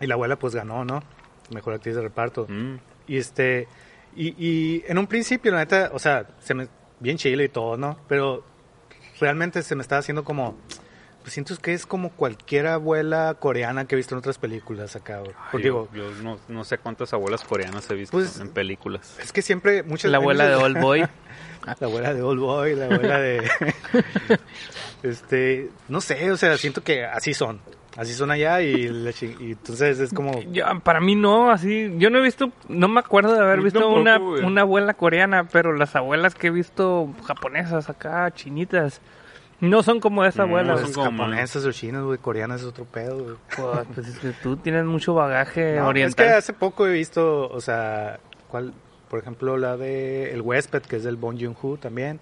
[0.00, 1.02] y la abuela pues ganó, ¿no?
[1.50, 2.46] Mejor actriz de reparto.
[2.48, 2.76] Mm.
[3.08, 3.66] Y este,
[4.14, 6.68] y, y en un principio, la neta, o sea, se me,
[7.00, 7.98] bien chile y todo, ¿no?
[8.08, 8.44] Pero
[9.20, 10.56] realmente se me estaba haciendo como,
[11.26, 15.22] pues siento que es como cualquier abuela coreana que he visto en otras películas acá.
[15.26, 18.50] Ay, Porque digo, yo yo no, no sé cuántas abuelas coreanas he visto Pues- en
[18.50, 19.18] películas.
[19.20, 21.00] es que siempre muchas La abuela de Old Boy.
[21.66, 23.42] La abuela de Old Boy, la abuela de...
[25.02, 27.60] este, no sé, o sea, siento que así son.
[27.96, 30.40] Así son allá y, la y entonces es como...
[30.52, 31.92] Ya, para mí no, así.
[31.98, 34.44] Yo no he visto, no me acuerdo de haber Yo visto tampoco, una, güey.
[34.44, 39.00] una abuela coreana, pero las abuelas que he visto japonesas acá, chinitas,
[39.60, 40.74] no son como esa No, abuela.
[40.74, 43.36] son Pues, como japonesas o chinas, güey, coreanas es otro pedo, güey.
[43.56, 46.26] Pues, pues, es que tú tienes mucho bagaje No, es oriental.
[46.26, 48.72] que hace poco he visto, o sea, ¿cuál?
[49.08, 52.18] por ejemplo, la de El Huésped, que es del Bon Joon-ho también,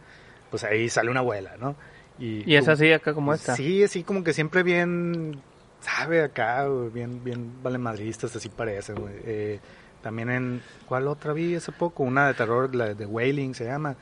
[0.51, 1.77] pues ahí sale una abuela, ¿no?
[2.19, 3.57] Y es como- así acá como esta.
[3.57, 5.41] Sí, así como que siempre bien,
[5.81, 9.15] sabe acá, güey, bien, bien valemadristas, así parecen, güey.
[9.25, 9.61] Eh,
[10.03, 12.03] también en, ¿cuál otra vi hace poco?
[12.03, 13.97] Una de terror, la de Wailing se llama.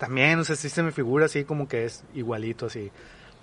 [0.00, 2.90] También, o sea, sí se me figura así como que es igualito, así.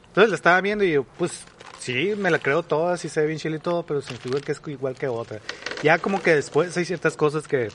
[0.07, 1.43] Entonces la estaba viendo y yo, pues,
[1.77, 4.19] sí, me la creo toda, sí se ve bien chile y todo, pero se me
[4.19, 5.39] figura que es igual que otra.
[5.83, 7.69] Ya como que después hay ciertas cosas que,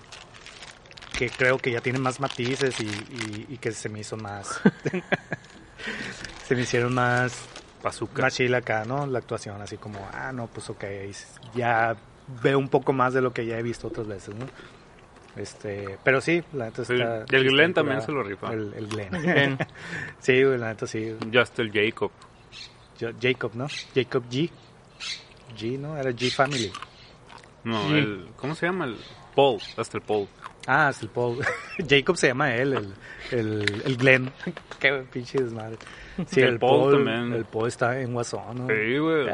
[1.17, 4.61] que creo que ya tienen más matices y, y, y que se me hizo más...
[6.49, 7.45] se me hicieron más
[7.85, 8.23] Bazooka.
[8.23, 9.07] más chila acá, ¿no?
[9.07, 10.85] La actuación, así como, ah, no, pues ok,
[11.55, 11.97] ya
[12.43, 14.47] veo un poco más de lo que ya he visto otras veces, ¿no?
[15.37, 17.25] Este, pero sí, la neta Sí, está...
[17.31, 18.53] y el está Glenn también se lo rifa.
[18.53, 19.23] El, el Glenn.
[19.23, 19.59] Bien.
[20.19, 21.17] sí, güey, la neta sí.
[21.33, 22.11] Just el Jacob.
[22.99, 23.67] Yo- Jacob, ¿no?
[23.95, 24.51] Jacob G.
[25.59, 25.97] G, ¿no?
[25.97, 26.71] Era G Family.
[27.65, 27.95] No, Sí.
[27.95, 28.85] el, ¿cómo se llama?
[28.87, 28.97] El
[29.35, 29.59] Paul.
[29.77, 30.29] Hasta el Paul.
[30.67, 31.39] Ah, es el Paul.
[31.89, 34.31] Jacob se llama él, el, el, el Glenn.
[34.79, 35.77] Qué pinche desmadre.
[36.27, 37.33] Sí, El el, Paul Paul, también.
[37.33, 38.67] El Paul está en Guasón, ¿no?
[38.69, 39.27] Sí, güey.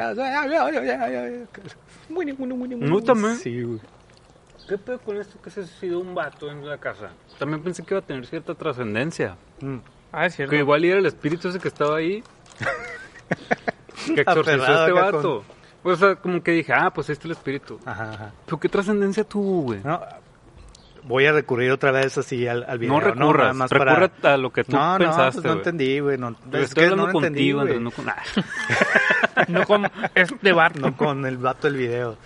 [2.78, 3.36] ¿No también?
[3.36, 3.80] Sí, güey.
[4.68, 7.10] ¿Qué pedo con esto que se suicidó un vato en la casa?
[7.38, 9.36] También pensé que iba a tener cierta trascendencia.
[9.60, 9.76] Mm.
[10.12, 10.50] Ah, es cierto.
[10.50, 12.22] Que igual era el espíritu ese que estaba ahí.
[14.14, 15.44] que exorcizó a este vato.
[15.82, 17.78] O sea, como que dije, ah, pues este es el espíritu.
[17.86, 18.32] Ajá, ajá.
[18.44, 19.80] Pero qué trascendencia tuvo, güey.
[19.82, 20.00] No,
[21.04, 22.92] voy a recurrir otra vez así al, al video.
[22.94, 25.52] No recurras, Nada más recurre para- a lo que tú no, pensaste, no, pues no
[25.52, 26.18] entendí, güey.
[26.18, 27.76] No, es estoy que hablando no entendí, contigo, güey.
[27.76, 29.48] Andrés, no con...
[29.48, 30.80] No con este vato.
[30.80, 32.16] No con el vato del video.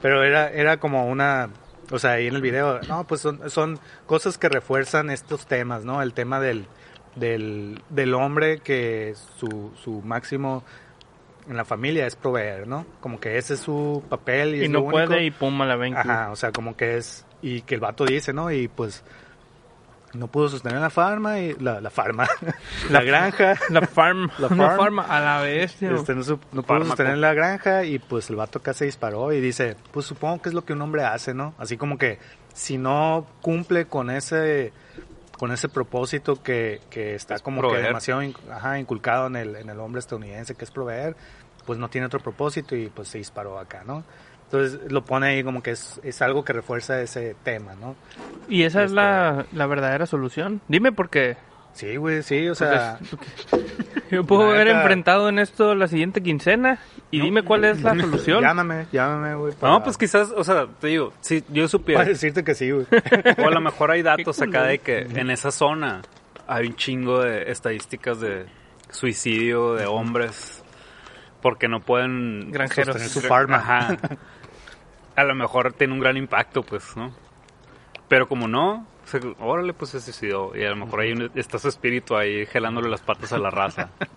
[0.00, 1.48] Pero era, era como una...
[1.90, 5.84] O sea, ahí en el video, no, pues son, son cosas que refuerzan estos temas,
[5.84, 6.00] ¿no?
[6.00, 6.66] El tema del,
[7.16, 10.64] del, del hombre que su, su máximo
[11.48, 12.86] en la familia es proveer, ¿no?
[13.00, 15.06] Como que ese es su papel y, Y es no lo único.
[15.08, 15.98] puede y pum a la 20.
[16.00, 17.26] Ajá, o sea, como que es...
[17.42, 18.52] Y que el vato dice, ¿no?
[18.52, 19.02] Y pues
[20.14, 22.26] no pudo sostener la farma y la, la farma,
[22.90, 23.54] la granja.
[23.70, 24.30] La farm.
[24.38, 24.76] La farm.
[24.78, 25.90] farma a la bestia.
[25.92, 29.32] Este, no, su- no pudo sostener la granja y pues el vato acá se disparó
[29.32, 31.54] y dice, pues supongo que es lo que un hombre hace, ¿no?
[31.58, 32.18] Así como que
[32.52, 34.72] si no cumple con ese
[35.38, 37.80] con ese propósito que, que está Es como proveer.
[37.80, 38.20] que demasiado
[38.52, 41.16] ajá, inculcado en el, en el hombre estadounidense que es proveer,
[41.66, 44.04] pues no tiene otro propósito y pues se disparó acá, ¿no?
[44.52, 47.96] Entonces lo pone ahí como que es, es algo que refuerza ese tema, ¿no?
[48.50, 50.60] Y esa es Este- la, la verdadera solución.
[50.68, 51.36] Dime porque
[51.72, 52.98] Sí, güey, sí, o sea...
[54.10, 56.78] yo puedo La haber neta- enfrentado en esto la siguiente quincena
[57.10, 58.42] y dime cuál es la solución.
[58.42, 59.54] Llámame, llámame, güey.
[59.54, 62.70] para- No, pues quizás, o sea, te digo, si yo supiera, Para decirte que sí,
[62.70, 62.84] güey.
[63.42, 66.02] o a lo mejor hay datos acá de que en esa zona
[66.46, 68.44] hay un chingo de estadísticas de
[68.90, 70.62] suicidio de hombres
[71.40, 72.94] porque no pueden Granjeros.
[72.96, 73.56] Sostener su farma.
[73.56, 73.96] Ajá.
[75.16, 77.14] A lo mejor tiene un gran impacto, pues, ¿no?
[78.08, 80.52] Pero como no, se- órale, pues se suicidó.
[80.56, 83.50] Y a lo mejor ahí un- está su espíritu ahí gelándole las patas a la
[83.50, 83.90] raza.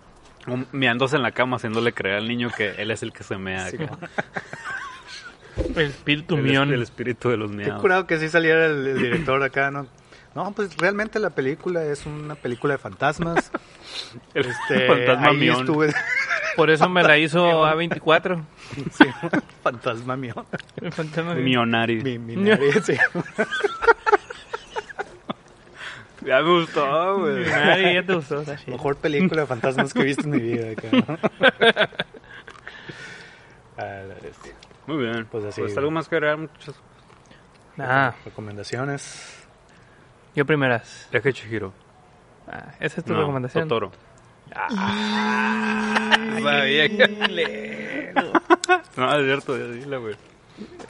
[0.48, 3.36] O meándose en la cama, haciéndole creer al niño que él es el que se
[3.36, 3.68] mea.
[3.68, 3.98] Sí, que- como-
[5.74, 6.72] El espíritu el, mión.
[6.72, 7.80] el espíritu de los Qué meados.
[7.80, 9.86] curado que sí saliera el, el director acá, ¿no?
[10.36, 13.50] No, pues realmente la película es una película de fantasmas.
[14.34, 15.60] El Este, fantasma ahí mión.
[15.60, 15.94] estuve.
[16.56, 18.44] Por eso me la hizo A24.
[18.92, 19.04] Sí,
[19.62, 20.44] fantasma mión.
[20.80, 21.44] El fantasma mión.
[21.44, 22.02] Mionari.
[22.02, 22.94] Mi, mi nariz, sí.
[26.24, 27.44] Ya me gustó, güey.
[27.44, 28.42] Ya te gustó.
[28.66, 31.18] Mejor película de fantasmas que he visto en mi vida acá, ¿no?
[33.78, 34.52] Ah, la bestia.
[34.86, 35.26] Muy bien.
[35.30, 36.76] Pues Pues, así, algo más que agregar, muchachos.
[37.78, 39.46] Ah, Recomendaciones.
[40.34, 41.06] yo primeras.
[41.12, 41.74] Viaje Chihiro.
[42.48, 43.68] Ah, esa es tu No, recomendación.
[43.68, 43.92] Totoro.
[46.42, 48.12] Sabía que-
[48.96, 50.14] No, es cierto, ya dile, güey.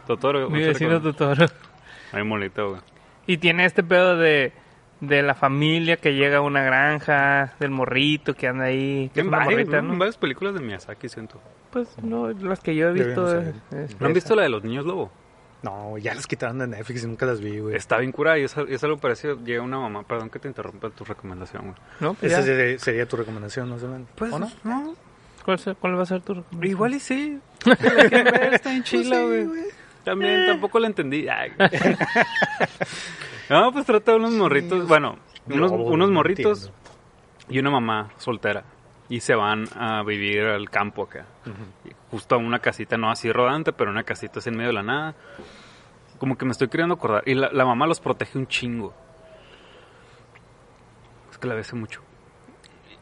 [0.07, 0.49] Totoro.
[0.51, 1.47] Mi vecino Totoro.
[2.13, 2.81] Ay, molito, güey.
[3.27, 4.53] Y tiene este pedo de,
[5.01, 9.11] de la familia que llega a una granja, del morrito que anda ahí.
[9.13, 9.93] Que es En varias, morrita, ¿no?
[9.95, 11.41] En varias películas de Miyazaki siento.
[11.73, 13.37] Pues no, las que yo he visto.
[13.41, 14.15] Es- es ¿No han esa.
[14.15, 15.11] visto la de los niños lobo?
[15.63, 17.75] No, ya las quitaron de Netflix y nunca las vi, güey.
[17.77, 19.37] Está bien curada y es, es algo parecido.
[19.45, 21.75] Llega una mamá, perdón que te interrumpa tu recomendación, güey.
[22.01, 22.15] ¿No?
[22.15, 24.09] Pues Esa sería, sería tu recomendación, más o menos.
[24.15, 24.51] Pues, ¿O no?
[24.65, 24.95] no,
[25.45, 25.59] ¿Cuál,
[25.99, 26.71] va a ser tu recomendación?
[26.71, 27.39] Igual y sí.
[28.53, 29.47] Está en chila, güey.
[30.05, 31.27] También tampoco la entendí.
[31.29, 31.51] Ay.
[33.51, 36.81] no, pues trata de unos morritos, bueno, unos, No, unos no morritos entiendo.
[37.49, 38.65] y una mamá soltera.
[39.09, 41.27] Y se van a vivir al campo acá.
[41.85, 44.75] Y Justo a una casita, no así rodante, pero una casita así en medio de
[44.75, 45.15] la nada.
[46.19, 47.23] Como que me estoy queriendo acordar.
[47.27, 48.95] Y la, la mamá los protege un chingo.
[51.31, 52.01] Es que la besa mucho.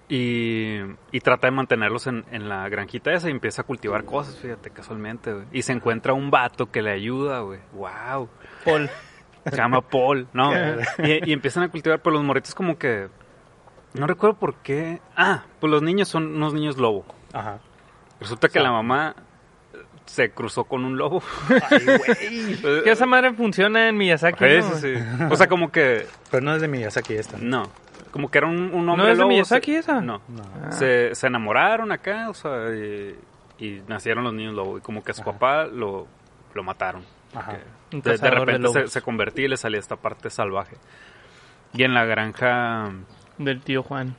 [0.09, 0.81] Y,
[1.13, 4.71] y trata de mantenerlos en, en la granjita esa y empieza a cultivar cosas, fíjate,
[4.71, 5.47] casualmente, güey.
[5.53, 7.61] Y se encuentra un vato que le ayuda, güey.
[7.73, 8.29] ¡Wow!
[8.65, 8.91] Paul.
[9.47, 10.53] Se llama Paul, ¿no?
[10.99, 13.09] y, y empiezan a cultivar, pero los morritos como que...
[13.95, 15.01] No recuerdo por qué...
[15.17, 17.05] Ah, pues los niños son unos niños lobo.
[17.33, 17.61] Ajá.
[18.25, 19.14] Resulta que la mamá
[20.07, 21.22] se cruzó con un lobo.
[22.85, 24.62] Que esa madre funciona en Miyazaki, ¿no?
[24.77, 25.03] sí, sí.
[25.31, 26.07] O sea, como que...
[26.31, 27.37] Pero no es de Miyazaki esta.
[27.41, 27.64] No.
[28.11, 30.01] Como que era un, un ¿No hombre es de Miyazaki se- esa?
[30.01, 30.20] No.
[30.29, 30.72] No.
[30.72, 33.16] Se, se enamoraron acá, o sea, y,
[33.59, 34.79] y nacieron los niños lobo.
[34.79, 35.33] Y como que a su Ajá.
[35.33, 36.07] papá lo,
[36.55, 37.03] lo mataron.
[37.35, 37.59] Ajá.
[37.91, 40.77] De, de repente se, se convertía y le salía esta parte salvaje.
[41.72, 42.91] Y en la granja
[43.39, 44.14] Del tío Juan.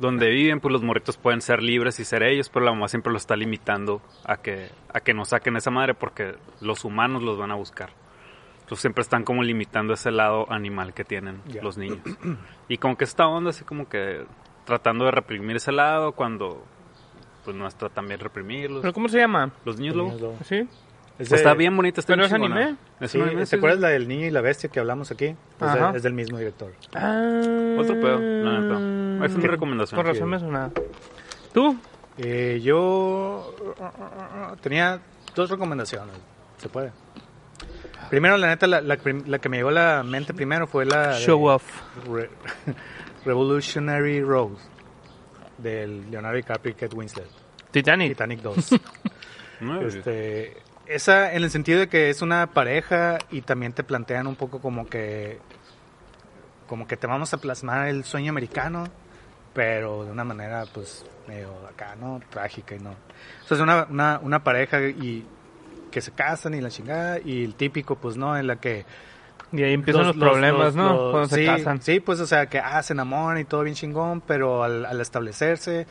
[0.00, 3.12] Donde viven, pues los morritos pueden ser libres y ser ellos, pero la mamá siempre
[3.12, 7.38] lo está limitando a que, a que no saquen esa madre porque los humanos los
[7.38, 7.90] van a buscar.
[8.60, 12.00] Entonces siempre están como limitando ese lado animal que tienen los niños.
[12.68, 14.24] Y como que esta onda así como que
[14.64, 16.64] tratando de reprimir ese lado cuando
[17.44, 18.80] pues no está también reprimirlos.
[18.82, 19.50] ¿Pero cómo se llama?
[19.64, 20.16] Los niños Los lobo.
[20.16, 20.44] niños lobo.
[20.44, 20.68] ¿Sí?
[21.20, 22.60] Es de- Está bien bonita, está ¿Pero bien es chingona.
[22.66, 22.76] anime?
[23.00, 23.82] Es Sí, un anime, ¿te sí, acuerdas sí.
[23.82, 25.26] la del niño y la bestia que hablamos aquí?
[25.26, 26.72] Es, de- es del mismo director.
[26.94, 29.28] Ah, Otro pedo, la neta.
[29.34, 29.96] Fue mi recomendación.
[30.02, 30.70] Con razón me sonaba.
[31.52, 31.76] ¿Tú?
[32.18, 33.54] Eh, yo
[34.62, 35.00] tenía
[35.34, 36.16] dos recomendaciones.
[36.58, 36.92] ¿Se puede?
[38.08, 41.14] Primero, la neta, la, la la que me llegó a la mente primero fue la
[41.14, 41.64] de Show off.
[42.10, 42.30] Re-
[43.24, 44.52] Revolutionary Road
[45.58, 47.26] del Leonardo DiCaprio y Kate Winslet.
[47.70, 48.08] Titanic.
[48.12, 48.70] Titanic 2.
[49.60, 50.56] No, Este,
[50.94, 54.60] esa en el sentido de que es una pareja y también te plantean un poco
[54.60, 55.38] como que
[56.66, 58.84] como que te vamos a plasmar el sueño americano,
[59.54, 62.20] pero de una manera pues medio acá, ¿no?
[62.30, 62.90] Trágica y no.
[62.90, 65.26] O sea, es una, una, una pareja y
[65.90, 68.84] que se casan y la chingada y el típico pues no en la que
[69.52, 70.92] Y ahí empiezan los, problemas, los- ¿no?
[70.92, 71.82] los- Cuando sí, se casan.
[71.82, 75.00] Sí, pues o sea que ah, se enamoran y todo bien chingón, pero al, al
[75.00, 75.88] establecerse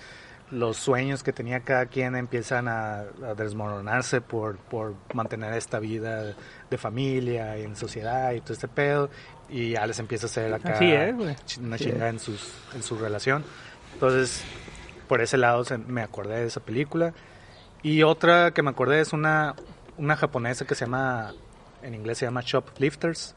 [0.51, 6.35] los sueños que tenía cada quien empiezan a, a desmoronarse por, por mantener esta vida
[6.69, 9.09] de familia y en sociedad y todo este pedo
[9.47, 11.13] y ya les empieza a hacer acá Así es,
[11.59, 13.43] una Así chingada en, sus, en su relación.
[13.93, 14.43] Entonces,
[15.07, 17.13] por ese lado se- me acordé de esa película.
[17.81, 19.55] Y otra que me acordé es una,
[19.97, 21.33] una japonesa que se llama,
[21.81, 23.35] en inglés se llama Shoplifters.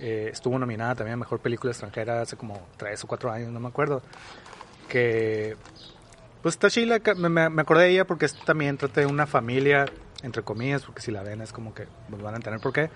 [0.00, 3.58] Eh, estuvo nominada también a Mejor Película Extranjera hace como tres o cuatro años, no
[3.60, 4.02] me acuerdo.
[4.88, 5.56] Que,
[6.42, 6.68] pues está
[7.28, 9.86] me, acordé de ella porque también trata de una familia,
[10.22, 12.90] entre comillas, porque si la ven es como que pues, van a entender por qué.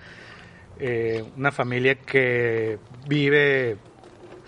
[0.79, 3.77] Eh, una familia que vive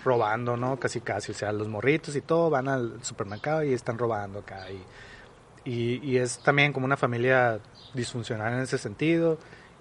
[0.04, 0.78] robando, ¿no?
[0.78, 4.66] Casi casi, o sea, los morritos y todo van al supermercado y están robando acá.
[4.70, 7.60] Y, y, y es también como una familia
[7.94, 9.38] disfuncional en ese sentido.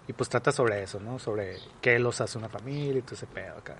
[0.07, 1.17] Y pues trata sobre eso, ¿no?
[1.17, 3.75] Sobre qué los hace una familia y todo ese pedo acá.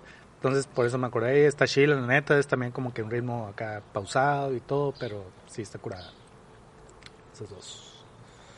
[0.45, 3.47] Entonces, por eso me acordé, está chila, la neta, es también como que un ritmo
[3.47, 6.11] acá pausado y todo, pero sí está curada.
[7.33, 8.05] Esos dos.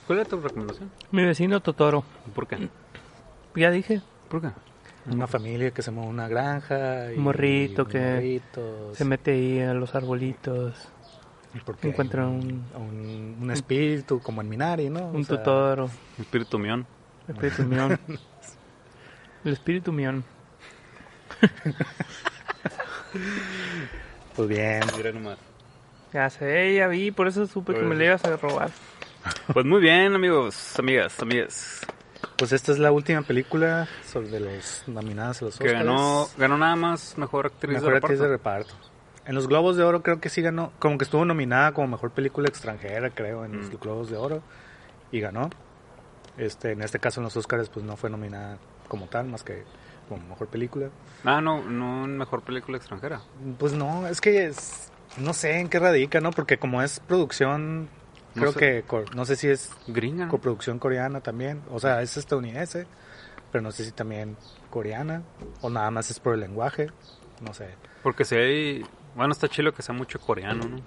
[0.06, 0.92] ¿Cuál era tu recomendación?
[1.12, 2.04] Mi vecino Totoro.
[2.36, 2.68] ¿Por qué?
[3.56, 4.02] Ya dije.
[4.30, 4.50] ¿Por qué?
[5.10, 7.14] Una familia que se mueve a una granja.
[7.14, 10.90] Y Un morrito que morritos, Se mete ahí a los arbolitos.
[11.66, 15.06] porque encuentra un- un, un espíritu como en Minari, ¿no?
[15.08, 15.90] O Un sea, Totoro.
[16.20, 16.86] Espíritu mión.
[17.30, 17.98] Espíritu mión.
[19.46, 20.26] El espíritu mión.
[24.36, 24.82] Pues bien.
[24.96, 25.38] Mira nomás.
[26.14, 28.70] Ya sé, ya vi, por eso supe que me le ibas a robar.
[29.54, 31.82] Pues muy bien, amigos, amigas, amigas.
[32.38, 35.86] Pues esta es la última película sobre los nominados a los Que Oscars.
[35.86, 38.24] ganó, ganó nada más mejor actriz Mejor de actriz reparto.
[38.24, 38.30] de
[38.70, 38.74] reparto.
[39.26, 42.12] En los Globos de Oro creo que sí ganó, como que estuvo nominada como mejor
[42.12, 43.78] película extranjera, creo, en los Mm.
[43.82, 44.42] Globos de Oro
[45.12, 45.50] y ganó.
[46.38, 48.58] Este, en este caso en los Oscars pues no fue nominada
[48.88, 49.64] como tal, más que
[50.08, 50.90] como mejor película.
[51.24, 53.22] Ah, no, no mejor película extranjera.
[53.60, 56.32] Pues no, es que es- no sé en qué radica, ¿no?
[56.32, 57.90] Porque como es producción,
[58.36, 58.60] No creo sé.
[58.60, 60.28] que co- no sé si es Gringa.
[60.28, 62.86] coproducción coreana también, o sea, es estadounidense,
[63.52, 64.38] pero no sé si también
[64.70, 65.24] coreana
[65.62, 66.88] o nada más es por el lenguaje.
[67.42, 67.70] no sé.
[68.04, 68.86] Porque si hay...
[69.16, 70.82] Bueno, está chilo que sea mucho coreano, ¿no?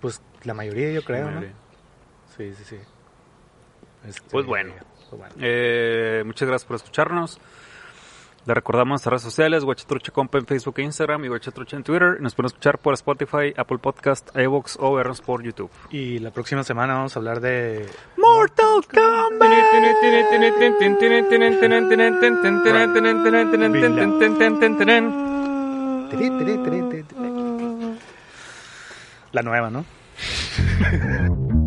[0.00, 1.36] Pues la mayoría yo creo, La ¿no?
[1.40, 1.56] mayoría.
[2.36, 2.76] Sí, sí, sí.
[4.06, 4.74] Este, Pues bueno.
[5.10, 5.34] pues bueno.
[5.40, 7.38] Eh, muchas gracias por escucharnos.
[8.46, 12.20] Le recordamos nuestras redes sociales, Guachatrucha Compa en Facebook e Instagram y Guachatrucha en Twitter.
[12.20, 15.70] Nos pueden escuchar por Spotify, Apple Podcast, iVoox o vernos por YouTube.
[15.90, 17.86] Y la próxima semana vamos a hablar de
[18.16, 19.50] Mortal Kombat.
[29.32, 29.84] la nueva, ¿no?